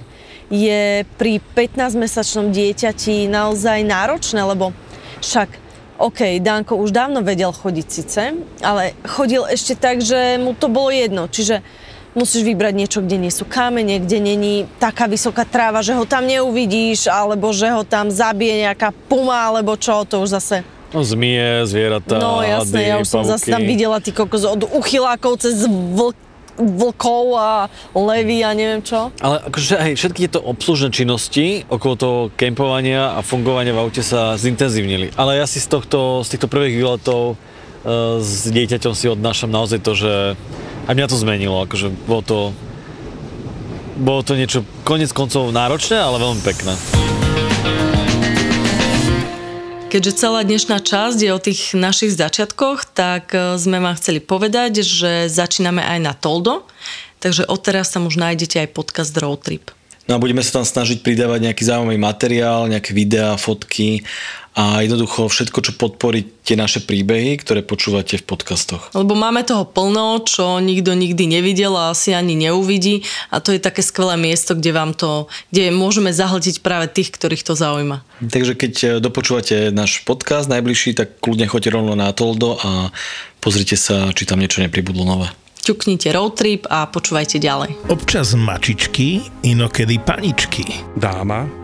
je 0.48 1.04
pri 1.20 1.44
15-mesačnom 1.54 2.50
dieťati 2.50 3.28
naozaj 3.28 3.85
náročné, 3.85 4.40
lebo 4.42 4.72
však 5.20 5.63
OK, 6.05 6.37
Danko 6.37 6.77
už 6.77 6.93
dávno 6.93 7.25
vedel 7.25 7.49
chodiť 7.49 7.87
síce, 7.88 8.37
ale 8.61 8.93
chodil 9.09 9.40
ešte 9.49 9.73
tak, 9.73 10.05
že 10.05 10.37
mu 10.37 10.53
to 10.53 10.69
bolo 10.69 10.93
jedno. 10.93 11.33
Čiže 11.33 11.64
musíš 12.12 12.45
vybrať 12.45 12.75
niečo, 12.77 13.01
kde 13.01 13.17
nie 13.17 13.33
sú 13.33 13.49
kamene, 13.49 14.05
kde 14.05 14.21
není 14.21 14.69
taká 14.77 15.09
vysoká 15.09 15.49
tráva, 15.49 15.81
že 15.81 15.97
ho 15.97 16.05
tam 16.05 16.29
neuvidíš, 16.29 17.09
alebo 17.09 17.57
že 17.57 17.73
ho 17.73 17.88
tam 17.88 18.12
zabije 18.12 18.69
nejaká 18.69 18.93
puma, 19.09 19.49
alebo 19.49 19.81
čo, 19.81 20.05
to 20.05 20.21
už 20.21 20.37
zase... 20.37 20.61
no, 20.95 21.01
zmije, 21.03 21.67
zvieratá, 21.67 22.21
No 22.21 22.45
jasné, 22.45 22.85
hady, 22.85 22.90
ja 22.93 22.95
už 23.01 23.09
som 23.09 23.25
zase 23.27 23.51
tam 23.51 23.64
videla 23.64 23.99
ty 23.99 24.12
kokos 24.14 24.47
od 24.47 24.69
uchylákov 24.77 25.43
cez 25.43 25.67
vlk, 25.67 26.14
vlkov 26.59 27.25
a 27.35 27.51
levy 27.95 28.47
a 28.47 28.55
neviem 28.55 28.83
čo. 28.83 29.11
Ale 29.19 29.43
akože 29.47 29.75
hej, 29.81 29.95
všetky 29.99 30.29
tieto 30.29 30.40
obslužné 30.43 30.95
činnosti 30.95 31.67
okolo 31.67 31.95
toho 31.95 32.19
kempovania 32.38 33.19
a 33.19 33.21
fungovania 33.27 33.75
v 33.75 33.83
aute 33.83 34.03
sa 34.03 34.38
zintenzívnili. 34.38 35.14
Ale 35.19 35.38
ja 35.38 35.47
si 35.47 35.59
z, 35.59 35.69
tohto, 35.69 36.23
z 36.23 36.37
týchto 36.37 36.47
prvých 36.47 36.79
výletov 36.79 37.35
s 38.21 38.49
dieťaťom 38.49 38.95
si 38.97 39.12
odnášam 39.12 39.53
naozaj 39.53 39.85
to, 39.85 39.93
že 39.93 40.12
aj 40.88 40.95
mňa 40.97 41.07
to 41.09 41.21
zmenilo, 41.21 41.69
akože 41.69 41.93
bolo 42.09 42.23
to 42.25 42.38
bolo 43.95 44.27
to 44.27 44.35
niečo 44.35 44.67
konec 44.83 45.14
koncov 45.14 45.55
náročné, 45.55 46.03
ale 46.03 46.19
veľmi 46.19 46.43
pekné. 46.43 46.75
Keďže 49.94 50.26
celá 50.26 50.42
dnešná 50.42 50.83
časť 50.83 51.22
je 51.22 51.30
o 51.30 51.38
tých 51.38 51.70
našich 51.70 52.18
začiatkoch, 52.18 52.83
tak 52.98 53.30
e, 53.30 53.54
sme 53.54 53.78
vám 53.78 53.94
chceli 53.94 54.18
povedať, 54.18 54.83
že 54.83 55.30
začíname 55.30 55.87
aj 55.87 55.98
na 56.02 56.11
Toldo, 56.18 56.66
takže 57.22 57.46
odteraz 57.46 57.94
tam 57.94 58.11
už 58.11 58.18
nájdete 58.18 58.59
aj 58.59 58.74
podcast 58.74 59.14
Road. 59.22 59.46
No 60.11 60.18
a 60.18 60.18
budeme 60.18 60.42
sa 60.42 60.59
tam 60.59 60.66
snažiť 60.66 60.98
pridávať 60.98 61.46
nejaký 61.46 61.62
zaujímavý 61.70 61.94
materiál, 62.02 62.66
nejaké 62.66 62.90
videá, 62.90 63.38
fotky 63.38 64.02
a 64.55 64.87
jednoducho 64.87 65.27
všetko, 65.27 65.59
čo 65.67 65.73
podporí 65.75 66.31
tie 66.47 66.55
naše 66.55 66.87
príbehy, 66.87 67.43
ktoré 67.43 67.67
počúvate 67.67 68.23
v 68.23 68.25
podcastoch. 68.25 68.95
Lebo 68.95 69.19
máme 69.19 69.43
toho 69.43 69.67
plno, 69.67 70.23
čo 70.23 70.62
nikto 70.62 70.95
nikdy 70.95 71.27
nevidel 71.27 71.75
a 71.75 71.90
asi 71.90 72.14
ani 72.14 72.38
neuvidí 72.38 73.03
a 73.35 73.43
to 73.43 73.51
je 73.51 73.59
také 73.59 73.83
skvelé 73.83 74.14
miesto, 74.14 74.55
kde 74.55 74.71
vám 74.71 74.95
to, 74.95 75.27
kde 75.51 75.75
môžeme 75.75 76.14
zahltiť 76.14 76.62
práve 76.62 76.87
tých, 76.87 77.11
ktorých 77.11 77.43
to 77.43 77.59
zaujíma. 77.59 78.07
Takže 78.23 78.55
keď 78.55 78.73
e, 78.79 78.87
dopočúvate 79.03 79.75
náš 79.75 80.07
podcast 80.07 80.47
najbližší, 80.47 80.95
tak 80.95 81.19
kľudne 81.19 81.51
choďte 81.51 81.75
rovno 81.75 81.99
na 81.99 82.14
Toldo 82.14 82.55
a 82.62 82.95
pozrite 83.43 83.75
sa, 83.75 84.14
či 84.14 84.23
tam 84.23 84.38
niečo 84.38 84.62
nepribudlo 84.62 85.03
nové. 85.03 85.35
Ťuknite 85.64 86.12
road 86.12 86.37
trip 86.38 86.69
a 86.69 86.87
počúvajte 86.87 87.40
ďalej. 87.40 87.88
Občas 87.88 88.37
mačičky, 88.37 89.25
inokedy 89.43 89.97
paničky. 89.99 90.62
dáma 90.95 91.63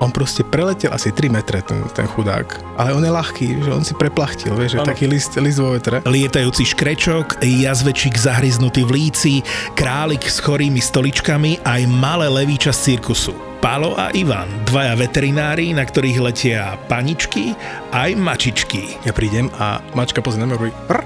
On 0.00 0.08
proste 0.08 0.40
preletel 0.40 0.88
asi 0.96 1.12
3 1.12 1.28
metre, 1.28 1.60
ten, 1.60 1.84
ten 1.92 2.08
chudák. 2.08 2.56
Ale 2.80 2.96
on 2.96 3.04
je 3.04 3.12
ľahký, 3.12 3.46
že 3.60 3.70
on 3.70 3.84
si 3.84 3.92
preplachtil, 3.92 4.56
vieš, 4.56 4.80
že 4.80 4.88
taký 4.88 5.04
list, 5.04 5.36
list 5.36 5.60
vo 5.60 5.76
vetre. 5.76 6.00
Lietajúci 6.08 6.72
škrečok, 6.72 7.44
jazvečík 7.44 8.16
zahryznutý 8.16 8.88
v 8.88 8.96
líci, 8.96 9.34
králik 9.76 10.24
s 10.24 10.40
chorými 10.40 10.80
stoličkami 10.80 11.60
aj 11.68 11.84
malé 12.00 12.32
levíča 12.32 12.72
z 12.72 12.96
cirkusu. 12.96 13.36
Palo 13.60 13.92
a 13.92 14.08
Ivan, 14.16 14.48
dvaja 14.64 14.96
veterinári, 14.96 15.76
na 15.76 15.84
ktorých 15.84 16.18
letia 16.24 16.80
paničky 16.88 17.52
aj 17.90 18.14
mačičky. 18.14 18.96
Ja 19.02 19.12
prídem 19.12 19.50
a 19.58 19.82
mačka 19.98 20.22
pozrie 20.22 20.42
na 20.42 20.50
mňa, 20.50 20.56
hovorí 20.56 20.72
prr, 20.86 21.02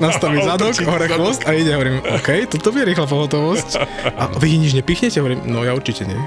nastaví 0.00 0.40
zadok, 0.48 0.74
hore 0.84 1.06
chvost 1.08 1.44
a 1.44 1.52
ide, 1.54 1.72
hovorím, 1.76 2.00
OK, 2.02 2.48
toto 2.48 2.72
bude 2.72 2.88
rýchla 2.88 3.06
pohotovosť. 3.06 3.70
A 4.16 4.32
vy 4.40 4.58
nič 4.58 4.72
nepichnete? 4.72 5.20
Hovorím, 5.20 5.44
no 5.46 5.62
ja 5.62 5.76
určite 5.76 6.08
nie. 6.08 6.18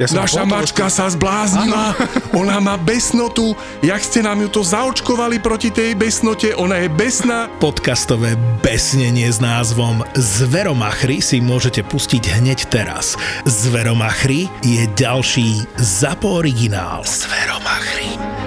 Ja 0.00 0.08
som 0.08 0.24
na 0.24 0.26
Naša 0.26 0.44
mačka 0.48 0.86
sa 0.88 1.06
zbláznila, 1.12 1.94
ona 2.40 2.58
má 2.58 2.74
besnotu, 2.80 3.52
jak 3.84 4.00
ste 4.00 4.24
nám 4.24 4.40
ju 4.40 4.48
to 4.48 4.62
zaočkovali 4.64 5.38
proti 5.38 5.68
tej 5.70 5.94
besnote, 5.94 6.56
ona 6.56 6.80
je 6.80 6.88
besná. 6.88 7.52
Podcastové 7.60 8.34
besnenie 8.64 9.28
s 9.28 9.38
názvom 9.38 10.02
Zveromachry 10.16 11.20
si 11.20 11.38
môžete 11.44 11.84
pustiť 11.84 12.40
hneď 12.40 12.72
teraz. 12.72 13.14
Zveromachry 13.44 14.48
je 14.64 14.88
ďalší 14.96 15.68
ZAPO 15.76 16.40
originál. 16.40 17.04
Zveromachry. 17.04 18.39